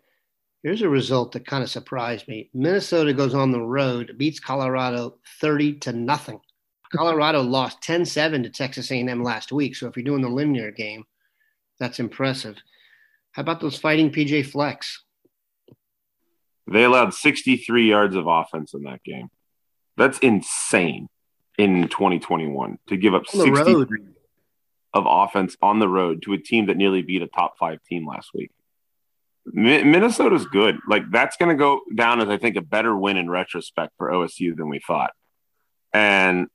Here's 0.64 0.82
a 0.82 0.88
result 0.88 1.30
that 1.32 1.46
kind 1.46 1.62
of 1.62 1.70
surprised 1.70 2.26
me. 2.26 2.50
Minnesota 2.52 3.12
goes 3.12 3.32
on 3.32 3.52
the 3.52 3.60
road, 3.60 4.16
beats 4.18 4.40
Colorado 4.40 5.18
30 5.40 5.74
to 5.80 5.92
nothing. 5.92 6.40
Colorado 6.92 7.42
lost 7.42 7.80
10-7 7.82 8.42
to 8.42 8.50
Texas 8.50 8.90
A&M 8.90 9.22
last 9.22 9.52
week. 9.52 9.76
So 9.76 9.86
if 9.86 9.96
you're 9.96 10.02
doing 10.02 10.22
the 10.22 10.28
linear 10.28 10.72
game, 10.72 11.04
that's 11.78 12.00
impressive. 12.00 12.56
How 13.30 13.42
about 13.42 13.60
those 13.60 13.78
fighting 13.78 14.10
PJ 14.10 14.46
Flecks? 14.46 15.04
They 16.66 16.82
allowed 16.82 17.14
63 17.14 17.88
yards 17.88 18.16
of 18.16 18.26
offense 18.26 18.74
in 18.74 18.82
that 18.82 19.04
game. 19.04 19.28
That's 19.96 20.18
insane 20.18 21.08
in 21.58 21.88
2021 21.88 22.78
to 22.86 22.96
give 22.96 23.14
up 23.14 23.26
60 23.26 23.86
of 24.94 25.04
offense 25.06 25.56
on 25.60 25.80
the 25.80 25.88
road 25.88 26.22
to 26.22 26.32
a 26.32 26.38
team 26.38 26.66
that 26.66 26.76
nearly 26.76 27.02
beat 27.02 27.20
a 27.20 27.26
top 27.26 27.58
five 27.58 27.82
team 27.82 28.06
last 28.06 28.30
week. 28.32 28.50
Minnesota's 29.52 30.46
good. 30.46 30.78
Like 30.86 31.10
that's 31.10 31.36
going 31.36 31.50
to 31.50 31.54
go 31.54 31.80
down 31.94 32.20
as 32.20 32.28
I 32.28 32.38
think 32.38 32.56
a 32.56 32.62
better 32.62 32.96
win 32.96 33.16
in 33.16 33.28
retrospect 33.28 33.92
for 33.98 34.10
OSU 34.10 34.56
than 34.56 34.68
we 34.68 34.78
thought. 34.78 35.12
And 35.92 36.48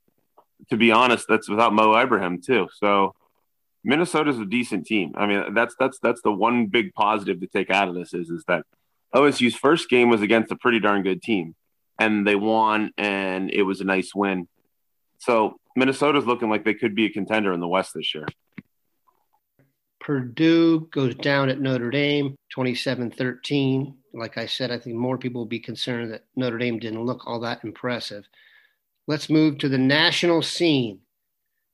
to 0.70 0.78
be 0.78 0.92
honest, 0.92 1.26
that's 1.28 1.50
without 1.50 1.74
Mo 1.74 1.96
Ibrahim 1.96 2.42
too. 2.42 2.70
So 2.76 3.16
Minnesota's 3.84 4.40
a 4.40 4.46
decent 4.46 4.86
team. 4.86 5.14
I 5.16 5.26
mean, 5.26 5.54
that's 5.54 5.76
that's 5.80 6.00
that's 6.00 6.22
the 6.22 6.32
one 6.32 6.68
big 6.68 6.94
positive 6.94 7.40
to 7.42 7.48
take 7.48 7.70
out 7.70 7.90
of 7.90 7.96
this 7.96 8.14
is 8.14 8.30
is 8.30 8.44
that 8.48 8.64
OSU's 9.14 9.56
first 9.56 9.90
game 9.90 10.10
was 10.10 10.22
against 10.22 10.52
a 10.52 10.56
pretty 10.56 10.80
darn 10.80 11.04
good 11.04 11.22
team, 11.22 11.56
and 12.00 12.26
they 12.26 12.36
won, 12.36 12.92
and 12.98 13.52
it 13.52 13.64
was 13.64 13.82
a 13.82 13.86
nice 13.86 14.14
win. 14.16 14.48
So 15.24 15.58
Minnesota's 15.78 16.26
looking 16.26 16.50
like 16.50 16.66
they 16.66 16.74
could 16.74 16.96
be 16.96 17.06
a 17.06 17.10
contender 17.10 17.54
in 17.54 17.62
the 17.62 17.68
West 17.68 17.94
this 17.94 18.14
year. 18.14 18.26
Purdue 20.02 20.82
goes 20.92 21.16
down 21.16 21.48
at 21.48 21.62
Notre 21.62 21.90
Dame 21.90 22.36
27 22.52 23.10
13. 23.12 23.96
Like 24.14 24.38
I 24.38 24.46
said, 24.46 24.70
I 24.70 24.78
think 24.78 24.98
more 24.98 25.18
people 25.18 25.40
will 25.40 25.48
be 25.48 25.62
concerned 25.62 26.12
that 26.12 26.26
Notre 26.36 26.58
Dame 26.58 26.78
didn't 26.78 27.06
look 27.06 27.26
all 27.26 27.40
that 27.40 27.64
impressive. 27.64 28.26
Let's 29.08 29.30
move 29.30 29.60
to 29.60 29.70
the 29.70 29.78
national 29.78 30.42
scene. 30.42 31.00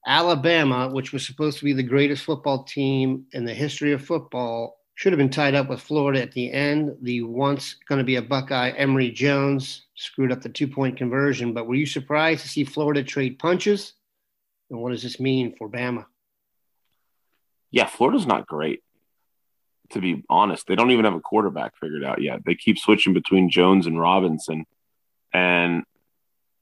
Alabama, 0.05 0.87
which 0.89 1.11
was 1.11 1.25
supposed 1.25 1.57
to 1.57 1.65
be 1.65 1.73
the 1.73 1.81
greatest 1.81 2.23
football 2.23 2.63
team 2.63 3.25
in 3.33 3.45
the 3.45 3.53
history 3.53 3.93
of 3.93 4.05
football, 4.05 4.77
should 4.93 5.11
have 5.11 5.17
been 5.17 5.29
tied 5.29 5.55
up 5.55 5.69
with 5.69 5.81
Florida 5.81 6.21
at 6.21 6.33
the 6.33 6.51
end. 6.51 6.95
The 7.01 7.23
once 7.23 7.77
going 7.87 7.97
to 7.97 8.05
be 8.05 8.17
a 8.17 8.21
Buckeye, 8.21 8.69
Emory 8.77 9.09
Jones, 9.09 9.87
screwed 9.99 10.31
up 10.31 10.41
the 10.41 10.49
two 10.49 10.67
point 10.67 10.97
conversion. 10.97 11.53
But 11.53 11.67
were 11.67 11.75
you 11.75 11.85
surprised 11.85 12.41
to 12.43 12.47
see 12.49 12.63
Florida 12.63 13.03
trade 13.03 13.37
punches? 13.37 13.93
And 14.69 14.79
what 14.79 14.91
does 14.91 15.03
this 15.03 15.19
mean 15.19 15.55
for 15.57 15.69
Bama? 15.69 16.05
Yeah, 17.71 17.85
Florida's 17.85 18.25
not 18.25 18.47
great, 18.47 18.81
to 19.91 19.99
be 19.99 20.23
honest. 20.29 20.65
They 20.67 20.75
don't 20.75 20.91
even 20.91 21.05
have 21.05 21.15
a 21.15 21.19
quarterback 21.19 21.73
figured 21.77 22.03
out 22.03 22.21
yet. 22.21 22.43
They 22.45 22.55
keep 22.55 22.79
switching 22.79 23.13
between 23.13 23.49
Jones 23.49 23.85
and 23.85 23.99
Robinson. 23.99 24.65
And 25.33 25.83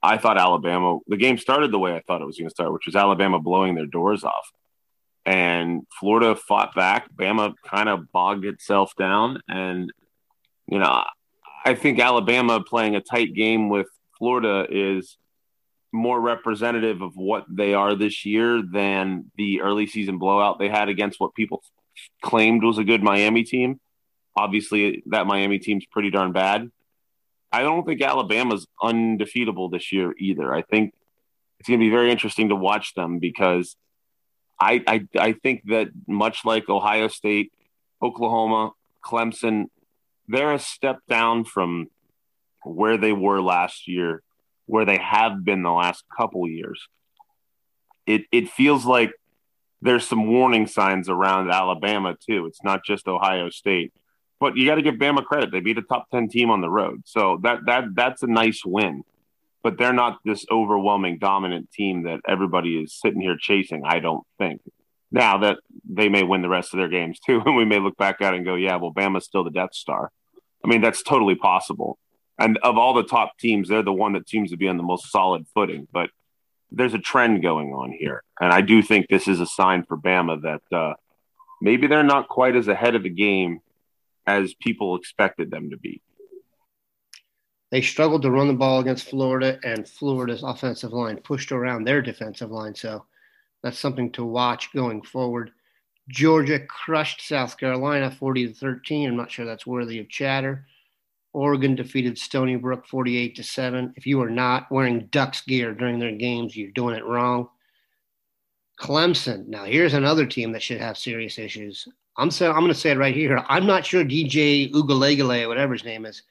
I 0.01 0.17
thought 0.17 0.37
Alabama, 0.37 0.99
the 1.07 1.17
game 1.17 1.37
started 1.37 1.71
the 1.71 1.79
way 1.79 1.95
I 1.95 2.01
thought 2.01 2.21
it 2.21 2.25
was 2.25 2.37
going 2.37 2.49
to 2.49 2.53
start, 2.53 2.73
which 2.73 2.85
was 2.85 2.95
Alabama 2.95 3.39
blowing 3.39 3.75
their 3.75 3.85
doors 3.85 4.23
off. 4.23 4.51
And 5.25 5.83
Florida 5.99 6.35
fought 6.35 6.73
back. 6.75 7.13
Bama 7.13 7.53
kind 7.65 7.89
of 7.89 8.11
bogged 8.11 8.45
itself 8.45 8.93
down. 8.97 9.41
And, 9.47 9.91
you 10.67 10.79
know, 10.79 11.03
I 11.67 11.75
think 11.75 11.99
Alabama 11.99 12.63
playing 12.63 12.95
a 12.95 13.01
tight 13.01 13.33
game 13.33 13.67
with 13.67 13.87
Florida 14.17 14.65
is 14.69 15.17
more 15.91 16.17
representative 16.17 17.01
of 17.01 17.17
what 17.17 17.43
they 17.49 17.73
are 17.73 17.93
this 17.93 18.25
year 18.25 18.61
than 18.61 19.29
the 19.35 19.59
early 19.59 19.85
season 19.85 20.17
blowout 20.17 20.59
they 20.59 20.69
had 20.69 20.87
against 20.87 21.19
what 21.19 21.35
people 21.35 21.61
claimed 22.21 22.63
was 22.63 22.77
a 22.77 22.85
good 22.85 23.03
Miami 23.03 23.43
team. 23.43 23.81
Obviously, 24.33 25.03
that 25.07 25.27
Miami 25.27 25.59
team's 25.59 25.85
pretty 25.85 26.09
darn 26.09 26.31
bad. 26.31 26.71
I 27.51 27.63
don't 27.63 27.85
think 27.85 28.01
Alabama's 28.01 28.65
undefeatable 28.81 29.67
this 29.67 29.91
year 29.91 30.13
either. 30.17 30.55
I 30.55 30.61
think 30.61 30.93
it's 31.59 31.67
going 31.67 31.81
to 31.81 31.85
be 31.85 31.91
very 31.91 32.11
interesting 32.11 32.47
to 32.47 32.55
watch 32.55 32.93
them 32.93 33.19
because 33.19 33.75
I, 34.57 34.81
I, 34.87 35.07
I 35.19 35.33
think 35.33 35.63
that 35.65 35.89
much 36.07 36.45
like 36.45 36.69
Ohio 36.69 37.09
State, 37.09 37.51
Oklahoma, 38.01 38.71
Clemson, 39.03 39.65
they're 40.27 40.53
a 40.53 40.59
step 40.59 40.99
down 41.09 41.45
from 41.45 41.87
where 42.63 42.97
they 42.97 43.13
were 43.13 43.41
last 43.41 43.87
year, 43.87 44.21
where 44.65 44.85
they 44.85 44.97
have 44.97 45.43
been 45.45 45.63
the 45.63 45.71
last 45.71 46.03
couple 46.17 46.47
years. 46.47 46.87
It 48.05 48.23
it 48.31 48.49
feels 48.49 48.85
like 48.85 49.11
there's 49.81 50.07
some 50.07 50.27
warning 50.27 50.67
signs 50.67 51.09
around 51.09 51.51
Alabama 51.51 52.15
too. 52.19 52.45
It's 52.47 52.63
not 52.63 52.83
just 52.85 53.07
Ohio 53.07 53.49
State 53.49 53.93
but 54.39 54.55
you 54.55 54.67
got 54.67 54.75
to 54.75 54.81
give 54.83 54.95
Bama 54.95 55.25
credit. 55.25 55.51
They 55.51 55.61
beat 55.61 55.77
a 55.79 55.81
top 55.81 56.09
10 56.11 56.29
team 56.29 56.51
on 56.51 56.61
the 56.61 56.69
road. 56.69 57.01
So 57.05 57.39
that 57.43 57.65
that 57.65 57.95
that's 57.95 58.23
a 58.23 58.27
nice 58.27 58.63
win. 58.65 59.03
but 59.63 59.77
they're 59.77 59.93
not 59.93 60.19
this 60.23 60.45
overwhelming 60.51 61.17
dominant 61.17 61.71
team 61.71 62.03
that 62.03 62.21
everybody 62.27 62.77
is 62.81 62.93
sitting 62.93 63.19
here 63.21 63.35
chasing. 63.37 63.83
I 63.85 63.99
don't 63.99 64.23
think. 64.37 64.61
Now 65.11 65.37
that 65.39 65.59
they 65.87 66.09
may 66.09 66.23
win 66.23 66.41
the 66.41 66.49
rest 66.49 66.73
of 66.73 66.79
their 66.79 66.89
games 66.89 67.19
too, 67.19 67.41
and 67.45 67.55
we 67.55 67.65
may 67.65 67.79
look 67.79 67.97
back 67.97 68.21
at 68.21 68.33
it 68.33 68.37
and 68.37 68.45
go, 68.45 68.55
"Yeah, 68.55 68.75
well, 68.77 68.93
Bama's 68.93 69.25
still 69.25 69.43
the 69.43 69.51
Death 69.51 69.73
Star." 69.73 70.11
I 70.63 70.67
mean, 70.67 70.81
that's 70.81 71.03
totally 71.03 71.35
possible. 71.35 71.97
And 72.39 72.57
of 72.59 72.77
all 72.77 72.93
the 72.93 73.03
top 73.03 73.37
teams, 73.39 73.69
they're 73.69 73.83
the 73.83 73.93
one 73.93 74.13
that 74.13 74.29
seems 74.29 74.51
to 74.51 74.57
be 74.57 74.67
on 74.67 74.77
the 74.77 74.83
most 74.83 75.11
solid 75.11 75.45
footing. 75.53 75.87
But 75.91 76.09
there's 76.71 76.93
a 76.93 76.99
trend 76.99 77.41
going 77.41 77.73
on 77.73 77.91
here, 77.91 78.23
and 78.39 78.51
I 78.51 78.61
do 78.61 78.81
think 78.81 79.07
this 79.07 79.27
is 79.27 79.39
a 79.39 79.45
sign 79.45 79.83
for 79.83 79.97
Bama 79.97 80.41
that 80.41 80.77
uh, 80.77 80.93
maybe 81.61 81.87
they're 81.87 82.03
not 82.03 82.27
quite 82.27 82.55
as 82.55 82.67
ahead 82.67 82.95
of 82.95 83.03
the 83.03 83.09
game 83.09 83.61
as 84.25 84.53
people 84.55 84.97
expected 84.97 85.49
them 85.49 85.69
to 85.69 85.77
be. 85.77 86.01
They 87.71 87.81
struggled 87.81 88.21
to 88.21 88.31
run 88.31 88.47
the 88.47 88.53
ball 88.53 88.79
against 88.79 89.09
Florida, 89.09 89.59
and 89.63 89.87
Florida's 89.87 90.43
offensive 90.43 90.93
line 90.93 91.17
pushed 91.17 91.51
around 91.51 91.83
their 91.83 92.01
defensive 92.01 92.51
line. 92.51 92.75
So 92.75 93.05
that's 93.63 93.79
something 93.79 94.11
to 94.13 94.23
watch 94.23 94.71
going 94.73 95.01
forward. 95.01 95.51
Georgia 96.09 96.59
crushed 96.59 97.27
South 97.27 97.57
Carolina 97.57 98.09
40 98.09 98.47
to 98.47 98.53
13. 98.53 99.09
I'm 99.09 99.17
not 99.17 99.31
sure 99.31 99.45
that's 99.45 99.67
worthy 99.67 99.99
of 99.99 100.09
chatter. 100.09 100.65
Oregon 101.33 101.75
defeated 101.75 102.17
Stony 102.17 102.55
Brook 102.55 102.87
48 102.87 103.35
to 103.35 103.43
7. 103.43 103.93
If 103.97 104.07
you 104.07 104.21
are 104.21 104.29
not 104.29 104.71
wearing 104.71 105.07
Ducks 105.11 105.41
gear 105.41 105.73
during 105.73 105.99
their 105.99 106.13
games, 106.13 106.55
you're 106.55 106.71
doing 106.71 106.95
it 106.95 107.05
wrong. 107.05 107.49
Clemson. 108.79 109.47
Now, 109.47 109.65
here's 109.65 109.93
another 109.93 110.25
team 110.25 110.51
that 110.53 110.63
should 110.63 110.79
have 110.79 110.97
serious 110.97 111.37
issues. 111.37 111.87
I'm 112.17 112.31
saying 112.31 112.51
I'm 112.51 112.59
going 112.59 112.73
to 112.73 112.79
say 112.79 112.91
it 112.91 112.97
right 112.97 113.13
here. 113.13 113.43
I'm 113.47 113.65
not 113.65 113.85
sure 113.85 114.03
DJ 114.03 114.71
Ugalegale, 114.71 115.47
whatever 115.47 115.73
his 115.73 115.83
name 115.83 116.05
is. 116.05 116.23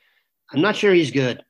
I'm 0.52 0.60
not 0.60 0.76
sure 0.76 0.92
he's 0.92 1.10
good. 1.10 1.44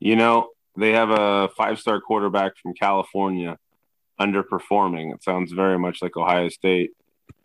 You 0.00 0.16
know, 0.16 0.48
they 0.76 0.92
have 0.92 1.10
a 1.10 1.48
five-star 1.56 2.00
quarterback 2.00 2.56
from 2.56 2.74
California 2.74 3.58
underperforming. 4.20 5.14
It 5.14 5.22
sounds 5.22 5.52
very 5.52 5.78
much 5.78 6.02
like 6.02 6.16
Ohio 6.16 6.48
State. 6.48 6.90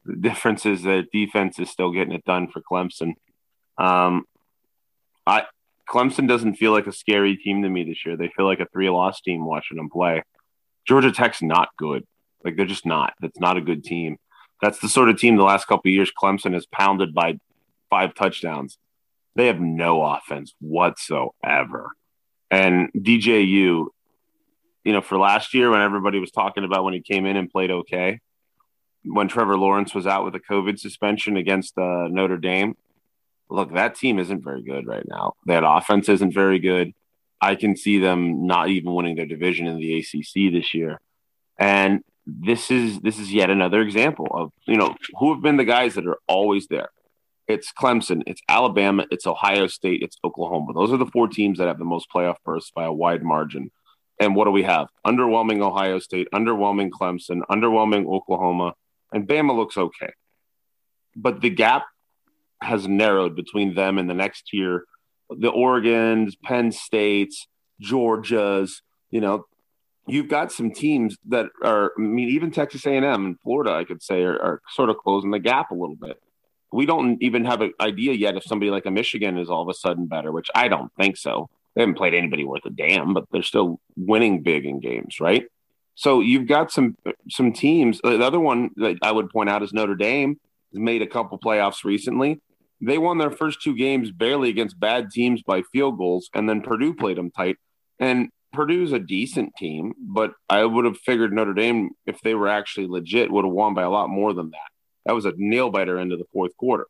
The 0.06 0.16
difference 0.16 0.66
is 0.66 0.84
that 0.84 1.12
defense 1.12 1.60
is 1.60 1.70
still 1.70 1.92
getting 1.92 2.14
it 2.14 2.26
done 2.26 2.48
for 2.48 2.62
Clemson. 2.62 3.14
Um, 3.78 4.26
I 5.26 5.46
Clemson 5.90 6.28
doesn't 6.28 6.56
feel 6.56 6.72
like 6.72 6.88
a 6.88 6.92
scary 6.92 7.38
team 7.38 7.62
to 7.62 7.70
me 7.70 7.84
this 7.84 8.06
year. 8.06 8.18
They 8.18 8.30
feel 8.36 8.46
like 8.46 8.60
a 8.60 8.68
three-loss 8.72 9.22
team 9.22 9.46
watching 9.46 9.78
them 9.78 9.90
play. 9.90 10.24
Georgia 10.86 11.12
Tech's 11.12 11.42
not 11.42 11.70
good. 11.78 12.06
Like 12.44 12.56
they're 12.56 12.66
just 12.66 12.86
not. 12.86 13.14
That's 13.22 13.40
not 13.40 13.58
a 13.58 13.62
good 13.62 13.84
team. 13.84 14.18
That's 14.62 14.80
the 14.80 14.90
sort 14.90 15.10
of 15.10 15.18
team 15.18 15.36
the 15.36 15.44
last 15.44 15.66
couple 15.66 15.90
of 15.90 15.94
years 15.94 16.12
Clemson 16.12 16.54
has 16.54 16.66
pounded 16.66 17.14
by 17.14 17.40
five 17.90 18.14
touchdowns. 18.14 18.78
They 19.36 19.48
have 19.48 19.60
no 19.60 20.04
offense 20.04 20.54
whatsoever. 20.60 21.92
And 22.52 22.92
DJU, 22.94 23.88
you 24.84 24.94
know, 24.94 25.02
for 25.02 25.18
last 25.18 25.54
year 25.54 25.70
when 25.70 25.82
everybody 25.82 26.20
was 26.20 26.32
talking 26.32 26.64
about 26.64 26.84
when 26.84 26.94
he 26.94 27.02
came 27.02 27.26
in 27.26 27.38
and 27.38 27.50
played 27.50 27.72
okay, 27.72 28.20
when 29.04 29.28
Trevor 29.28 29.58
Lawrence 29.58 29.94
was 29.94 30.08
out 30.08 30.26
with 30.26 30.36
a 30.36 30.40
COVID 30.40 30.80
suspension 30.80 31.38
against 31.38 31.78
uh, 31.78 32.08
Notre 32.08 32.38
Dame, 32.38 32.76
look, 33.50 33.74
that 33.74 33.96
team 33.96 34.20
isn't 34.20 34.44
very 34.44 34.64
good 34.64 34.88
right 34.88 35.06
now. 35.08 35.34
That 35.46 35.64
offense 35.66 36.10
isn't 36.10 36.34
very 36.34 36.60
good. 36.60 36.94
I 37.42 37.56
can 37.56 37.76
see 37.76 38.00
them 38.00 38.48
not 38.48 38.70
even 38.70 38.94
winning 38.94 39.16
their 39.16 39.26
division 39.26 39.68
in 39.68 39.78
the 39.78 40.00
ACC 40.00 40.52
this 40.54 40.74
year. 40.74 41.00
And 41.58 42.04
this 42.26 42.72
is 42.72 43.02
this 43.02 43.20
is 43.20 43.34
yet 43.34 43.50
another 43.50 43.82
example 43.82 44.28
of 44.32 44.52
you 44.66 44.78
know 44.78 44.96
who 45.20 45.34
have 45.34 45.44
been 45.44 45.58
the 45.58 45.66
guys 45.66 45.96
that 45.96 46.08
are 46.08 46.20
always 46.28 46.68
there. 46.68 46.90
It's 47.48 47.74
Clemson, 47.74 48.24
it's 48.26 48.42
Alabama, 48.48 49.06
it's 49.12 49.28
Ohio 49.28 49.68
State, 49.68 50.02
it's 50.02 50.18
Oklahoma. 50.24 50.72
Those 50.74 50.94
are 50.94 50.98
the 50.98 51.06
four 51.06 51.28
teams 51.28 51.58
that 51.58 51.68
have 51.68 51.78
the 51.78 51.86
most 51.86 52.08
playoff 52.10 52.38
berths 52.46 52.72
by 52.74 52.86
a 52.86 52.94
wide 52.94 53.24
margin. 53.24 53.72
And 54.20 54.36
what 54.36 54.46
do 54.46 54.52
we 54.52 54.64
have? 54.64 54.88
Underwhelming 55.06 55.62
Ohio 55.62 56.00
State, 56.00 56.28
underwhelming 56.34 56.90
Clemson, 56.90 57.42
underwhelming 57.50 58.08
Oklahoma, 58.08 58.74
and 59.12 59.28
Bama 59.28 59.56
looks 59.56 59.78
okay. 59.78 60.14
But 61.16 61.42
the 61.42 61.50
gap 61.50 61.86
has 62.62 62.88
narrowed 62.88 63.36
between 63.36 63.76
them 63.76 63.98
and 63.98 64.10
the 64.10 64.14
next 64.14 64.48
tier. 64.48 64.86
The 65.30 65.50
Oregon's, 65.50 66.36
Penn 66.36 66.72
States, 66.72 67.48
Georgia's, 67.80 68.82
you 69.12 69.22
know, 69.22 69.46
you've 70.08 70.28
got 70.28 70.52
some 70.52 70.72
teams 70.72 71.18
that 71.28 71.48
are, 71.64 71.92
I 71.98 72.02
mean, 72.02 72.30
even 72.30 72.52
Texas 72.52 72.86
A&M 72.86 73.04
and 73.04 73.40
Florida, 73.42 73.72
I 73.72 73.84
could 73.84 74.02
say, 74.02 74.24
are, 74.24 74.40
are, 74.40 74.62
sort 74.70 74.90
of 74.90 74.98
closing 74.98 75.32
the 75.32 75.40
gap 75.40 75.72
a 75.72 75.76
little 75.76 75.96
bit. 75.96 76.22
We 76.72 76.86
don't 76.86 77.22
even 77.22 77.46
have 77.46 77.62
an 77.62 77.74
idea 77.80 78.14
yet 78.14 78.36
if 78.36 78.44
somebody 78.44 78.72
like 78.72 78.86
a 78.86 78.92
Michigan 78.92 79.38
is 79.38 79.50
all 79.50 79.62
of 79.62 79.70
a 79.70 79.74
sudden 79.74 80.08
better, 80.08 80.32
which 80.32 80.50
I 80.56 80.68
don't 80.68 80.92
think 80.96 81.18
so. 81.18 81.50
They 81.76 81.82
haven't 81.82 81.96
played 81.96 82.14
anybody 82.14 82.44
worth 82.44 82.66
a 82.66 82.70
damn, 82.70 83.14
but 83.14 83.26
they're 83.32 83.44
still 83.44 83.80
winning 83.96 84.44
big 84.44 84.66
in 84.66 84.80
games, 84.80 85.20
right? 85.20 85.46
So 85.96 86.22
you've 86.22 86.48
got 86.48 86.72
some 86.72 86.96
some 87.30 87.54
teams. 87.54 88.00
The 88.04 88.24
other 88.24 88.40
one 88.40 88.72
that 88.78 88.98
I 89.02 89.12
would 89.12 89.30
point 89.30 89.50
out 89.50 89.64
is 89.64 89.74
Notre 89.74 89.96
Dame 89.96 90.40
has 90.72 90.80
made 90.80 91.02
a 91.02 91.08
couple 91.08 91.38
playoffs 91.40 91.84
recently. 91.84 92.42
They 92.82 92.98
won 92.98 93.18
their 93.18 93.32
first 93.32 93.62
two 93.62 93.76
games 93.76 94.12
barely 94.12 94.50
against 94.50 94.80
bad 94.80 95.10
teams 95.12 95.42
by 95.42 95.62
field 95.72 95.98
goals, 95.98 96.30
and 96.34 96.50
then 96.50 96.62
Purdue 96.62 96.94
played 96.94 97.18
them 97.18 97.32
tight. 97.32 97.58
And 98.00 98.30
Purdue's 98.52 98.92
a 98.92 99.00
decent 99.00 99.56
team, 99.56 99.94
but 100.00 100.34
I 100.50 100.66
would 100.66 100.86
have 100.86 100.98
figured 100.98 101.34
Notre 101.34 101.54
Dame, 101.54 101.92
if 102.06 102.22
they 102.22 102.36
were 102.36 102.48
actually 102.48 102.88
legit, 102.88 103.32
would 103.32 103.46
have 103.46 103.54
won 103.54 103.74
by 103.74 103.84
a 103.84 103.90
lot 103.90 104.10
more 104.10 104.34
than 104.34 104.52
that. 104.52 104.70
That 105.06 105.16
was 105.16 105.26
a 105.26 105.34
nail 105.38 105.70
biter 105.70 105.98
into 105.98 106.18
the 106.18 106.26
fourth 106.32 106.56
quarter. 106.58 106.88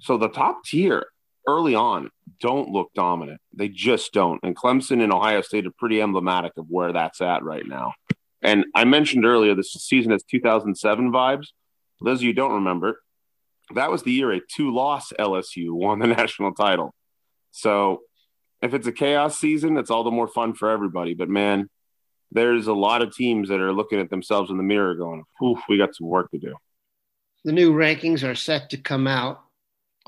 So 0.00 0.16
the 0.16 0.28
top 0.28 0.64
tier 0.64 1.06
early 1.48 1.74
on 1.74 2.10
don't 2.40 2.70
look 2.70 2.90
dominant. 2.94 3.40
They 3.52 3.68
just 3.68 4.12
don't. 4.12 4.38
And 4.42 4.54
Clemson 4.54 5.02
and 5.02 5.12
Ohio 5.12 5.40
State 5.40 5.66
are 5.66 5.72
pretty 5.76 6.00
emblematic 6.00 6.52
of 6.56 6.66
where 6.68 6.92
that's 6.92 7.20
at 7.20 7.42
right 7.42 7.66
now. 7.66 7.94
And 8.42 8.66
I 8.74 8.84
mentioned 8.84 9.24
earlier 9.24 9.54
this 9.54 9.72
season 9.72 10.12
has 10.12 10.22
2007 10.22 11.10
vibes. 11.10 11.48
For 11.98 12.04
those 12.04 12.18
of 12.18 12.24
you 12.24 12.32
don't 12.32 12.52
remember, 12.52 13.00
that 13.74 13.90
was 13.90 14.02
the 14.02 14.12
year 14.12 14.30
a 14.32 14.40
two 14.40 14.72
loss 14.72 15.12
LSU 15.18 15.72
won 15.72 15.98
the 15.98 16.06
national 16.20 16.52
title. 16.52 16.94
So 17.50 18.02
if 18.62 18.74
it's 18.74 18.86
a 18.86 18.92
chaos 18.92 19.38
season, 19.38 19.76
it's 19.76 19.90
all 19.90 20.04
the 20.04 20.10
more 20.10 20.28
fun 20.28 20.54
for 20.54 20.70
everybody. 20.70 21.14
But 21.14 21.28
man, 21.28 21.68
there's 22.30 22.66
a 22.66 22.74
lot 22.74 23.02
of 23.02 23.14
teams 23.14 23.48
that 23.48 23.60
are 23.60 23.72
looking 23.72 24.00
at 24.00 24.10
themselves 24.10 24.50
in 24.50 24.58
the 24.58 24.62
mirror 24.62 24.94
going, 24.94 25.24
oof, 25.42 25.58
we 25.68 25.78
got 25.78 25.94
some 25.94 26.06
work 26.06 26.30
to 26.30 26.38
do. 26.38 26.54
The 27.44 27.52
new 27.52 27.72
rankings 27.72 28.22
are 28.22 28.34
set 28.34 28.70
to 28.70 28.76
come 28.76 29.06
out. 29.06 29.40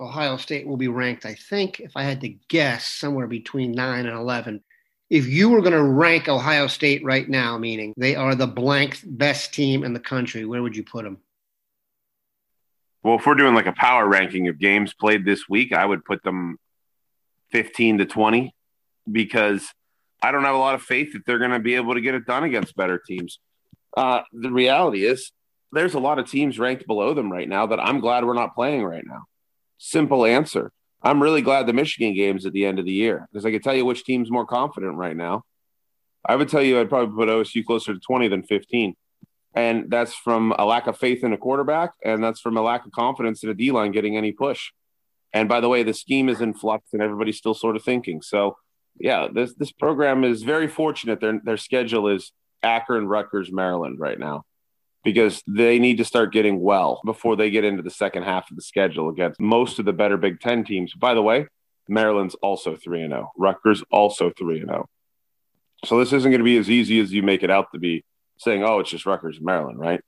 Ohio 0.01 0.37
State 0.37 0.67
will 0.67 0.77
be 0.77 0.89
ranked, 0.89 1.27
I 1.27 1.35
think, 1.35 1.81
if 1.81 1.93
I 1.97 2.03
had 2.03 2.21
to 2.23 2.29
guess, 2.49 2.87
somewhere 2.87 3.27
between 3.27 3.73
9 3.73 4.07
and 4.07 4.17
11. 4.17 4.63
If 5.11 5.27
you 5.27 5.49
were 5.49 5.61
going 5.61 5.73
to 5.73 5.83
rank 5.83 6.29
Ohio 6.29 6.67
State 6.67 7.05
right 7.05 7.29
now, 7.29 7.59
meaning 7.59 7.93
they 7.97 8.15
are 8.15 8.35
the 8.35 8.47
blank 8.47 9.01
best 9.05 9.53
team 9.53 9.85
in 9.85 9.93
the 9.93 10.01
country, 10.01 10.45
where 10.45 10.63
would 10.63 10.77
you 10.77 10.85
put 10.85 11.05
them? 11.05 11.19
Well, 13.03 13.19
if 13.19 13.27
we're 13.27 13.35
doing 13.35 13.55
like 13.55 13.67
a 13.67 13.73
power 13.73 14.07
ranking 14.07 14.49
of 14.49 14.59
games 14.59 14.95
played 14.95 15.25
this 15.25 15.49
week, 15.49 15.73
I 15.73 15.85
would 15.85 16.05
put 16.05 16.23
them 16.23 16.59
15 17.51 17.99
to 17.99 18.07
20 18.07 18.55
because 19.11 19.67
I 20.23 20.33
don't 20.33 20.45
have 20.45 20.55
a 20.55 20.59
lot 20.59 20.75
of 20.75 20.83
faith 20.83 21.15
that 21.15 21.25
they're 21.27 21.39
going 21.39 21.51
to 21.51 21.59
be 21.59 21.75
able 21.75 21.95
to 21.95 22.01
get 22.01 22.15
it 22.15 22.27
done 22.27 22.45
against 22.45 22.77
better 22.77 22.99
teams. 22.99 23.39
Uh, 23.97 24.21
the 24.33 24.51
reality 24.51 25.05
is, 25.05 25.33
there's 25.73 25.95
a 25.95 26.01
lot 26.01 26.19
of 26.19 26.29
teams 26.29 26.59
ranked 26.59 26.87
below 26.87 27.15
them 27.15 27.31
right 27.31 27.49
now 27.49 27.67
that 27.67 27.81
I'm 27.81 28.01
glad 28.01 28.25
we're 28.25 28.35
not 28.35 28.55
playing 28.55 28.85
right 28.85 29.05
now. 29.07 29.23
Simple 29.83 30.27
answer. 30.27 30.73
I'm 31.03 31.23
really 31.23 31.41
glad 31.41 31.67
the 31.67 31.73
Michigan 31.73 32.15
game's 32.15 32.45
at 32.45 32.53
the 32.53 32.67
end 32.67 32.79
of 32.79 32.85
the 32.85 32.93
year 32.93 33.27
because 33.33 33.47
I 33.47 33.51
can 33.51 33.63
tell 33.63 33.75
you 33.75 33.87
which 33.87 34.05
team's 34.05 34.31
more 34.31 34.45
confident 34.45 34.95
right 34.97 35.17
now. 35.17 35.43
I 36.23 36.37
would 36.37 36.51
tell 36.51 36.63
you 36.63 36.79
I'd 36.79 36.91
probably 36.91 37.17
put 37.17 37.31
OSU 37.31 37.65
closer 37.65 37.95
to 37.95 37.99
20 37.99 38.29
than 38.29 38.43
15. 38.43 38.95
And 39.55 39.91
that's 39.91 40.15
from 40.15 40.55
a 40.59 40.67
lack 40.67 40.87
of 40.87 40.99
faith 40.99 41.25
in 41.25 41.33
a 41.33 41.39
quarterback, 41.39 41.93
and 42.05 42.23
that's 42.23 42.41
from 42.41 42.59
a 42.59 42.61
lack 42.61 42.85
of 42.85 42.93
confidence 42.93 43.43
in 43.43 43.49
a 43.49 43.55
D 43.55 43.71
line 43.71 43.91
getting 43.91 44.19
any 44.19 44.33
push. 44.33 44.71
And 45.33 45.49
by 45.49 45.61
the 45.61 45.69
way, 45.71 45.83
the 45.83 45.95
scheme 45.95 46.29
is 46.29 46.43
in 46.43 46.53
flux 46.53 46.93
and 46.93 47.01
everybody's 47.01 47.39
still 47.39 47.55
sort 47.55 47.75
of 47.75 47.83
thinking. 47.83 48.21
So, 48.21 48.59
yeah, 48.99 49.29
this 49.33 49.55
this 49.55 49.73
program 49.73 50.25
is 50.25 50.43
very 50.43 50.69
fortunate. 50.69 51.21
Their 51.21 51.41
their 51.43 51.57
schedule 51.57 52.07
is 52.07 52.33
Akron, 52.63 53.09
Rutgers, 53.09 53.51
Maryland 53.51 53.99
right 53.99 54.19
now 54.19 54.45
because 55.05 55.43
they 55.47 55.79
need 55.79 55.99
to 55.99 56.05
start 56.05 56.33
getting 56.33 56.61
well 56.61 57.01
before 57.05 57.37
they 57.37 57.51
get 57.51 57.65
into 57.65 57.83
the 57.83 57.91
second 57.91 58.25
half 58.25 58.51
of 58.51 58.57
the 58.57 58.63
schedule 58.63 59.09
against 59.09 59.41
most 59.41 59.79
of 59.79 59.85
the 59.85 59.93
better 59.93 60.17
Big 60.17 60.41
10 60.41 60.65
teams. 60.65 60.93
By 60.95 61.15
the 61.15 61.23
way, 61.23 61.47
Maryland's 61.89 62.35
also 62.37 62.77
3 62.77 63.03
and 63.03 63.13
0. 63.13 63.33
Rutgers 63.37 63.83
also 63.91 64.31
3 64.39 64.61
and 64.61 64.69
0. 64.69 64.89
So 65.85 65.99
this 65.99 66.13
isn't 66.13 66.31
going 66.31 66.41
to 66.41 66.45
be 66.45 66.59
as 66.59 66.69
easy 66.69 67.01
as 67.01 67.13
you 67.13 67.23
make 67.23 67.43
it 67.43 67.51
out 67.51 67.73
to 67.73 67.79
be 67.79 68.05
saying, 68.37 68.63
"Oh, 68.63 68.81
it's 68.81 68.91
just 68.91 69.07
Rutgers, 69.07 69.37
and 69.37 69.47
Maryland," 69.47 69.79
right? 69.79 70.01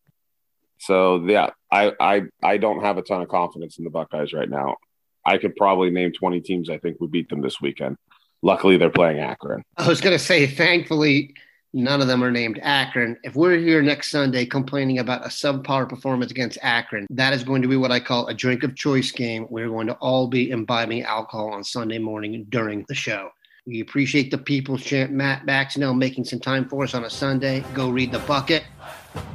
So 0.78 1.24
yeah, 1.24 1.51
I 1.70 1.93
I 1.99 2.22
I 2.43 2.57
don't 2.59 2.82
have 2.82 2.99
a 2.99 3.03
ton 3.03 3.22
of 3.22 3.28
confidence 3.28 3.78
in 3.78 3.84
the 3.84 3.90
Buckeyes 3.90 4.32
right 4.32 4.49
now. 4.49 4.76
I 5.24 5.38
could 5.38 5.57
probably 5.57 5.90
name 5.90 6.12
20 6.12 6.40
teams 6.40 6.68
I 6.68 6.78
think 6.78 7.01
would 7.01 7.12
beat 7.12 7.28
them 7.28 7.40
this 7.40 7.61
weekend. 7.61 7.97
Luckily, 8.43 8.76
they're 8.76 8.90
playing 8.90 9.20
Akron. 9.20 9.62
I 9.76 9.88
was 9.88 10.01
going 10.01 10.18
to 10.18 10.22
say, 10.22 10.49
thankfully, 10.49 11.34
none 11.73 12.01
of 12.01 12.07
them 12.07 12.23
are 12.23 12.31
named 12.31 12.59
Akron. 12.62 13.16
If 13.23 13.35
we're 13.35 13.59
here 13.59 13.83
next 13.83 14.11
Sunday 14.11 14.47
complaining 14.47 14.99
about 14.99 15.25
a 15.25 15.29
subpar 15.29 15.89
performance 15.89 16.31
against 16.31 16.59
Akron, 16.62 17.07
that 17.11 17.33
is 17.33 17.45
going 17.45 17.62
to 17.62 17.68
be 17.68 17.77
what 17.77 17.93
I 17.93 18.01
call 18.01 18.27
a 18.27 18.35
drink 18.35 18.62
of 18.62 18.77
choice 18.77 19.11
game. 19.11 19.47
We're 19.51 19.68
going 19.68 19.87
to 19.87 19.95
all 19.95 20.29
be 20.29 20.51
imbibing 20.51 21.03
alcohol 21.03 21.53
on 21.53 21.64
Sunday 21.64 21.99
morning 21.99 22.47
during 22.49 22.85
the 22.89 22.95
show. 22.95 23.31
We 23.66 23.81
appreciate 23.81 24.31
the 24.31 24.39
people's 24.39 24.83
champ 24.83 25.12
Matt 25.12 25.47
Baxendell 25.47 25.97
making 25.97 26.25
some 26.25 26.41
time 26.41 26.68
for 26.68 26.83
us 26.83 26.95
on 26.95 27.05
a 27.05 27.11
Sunday. 27.11 27.64
Go 27.75 27.91
read 27.91 28.11
the 28.11 28.18
bucket. 28.20 28.64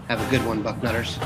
Have 0.09 0.25
a 0.25 0.29
good 0.29 0.45
one, 0.45 0.63
Bucknutters. 0.63 1.17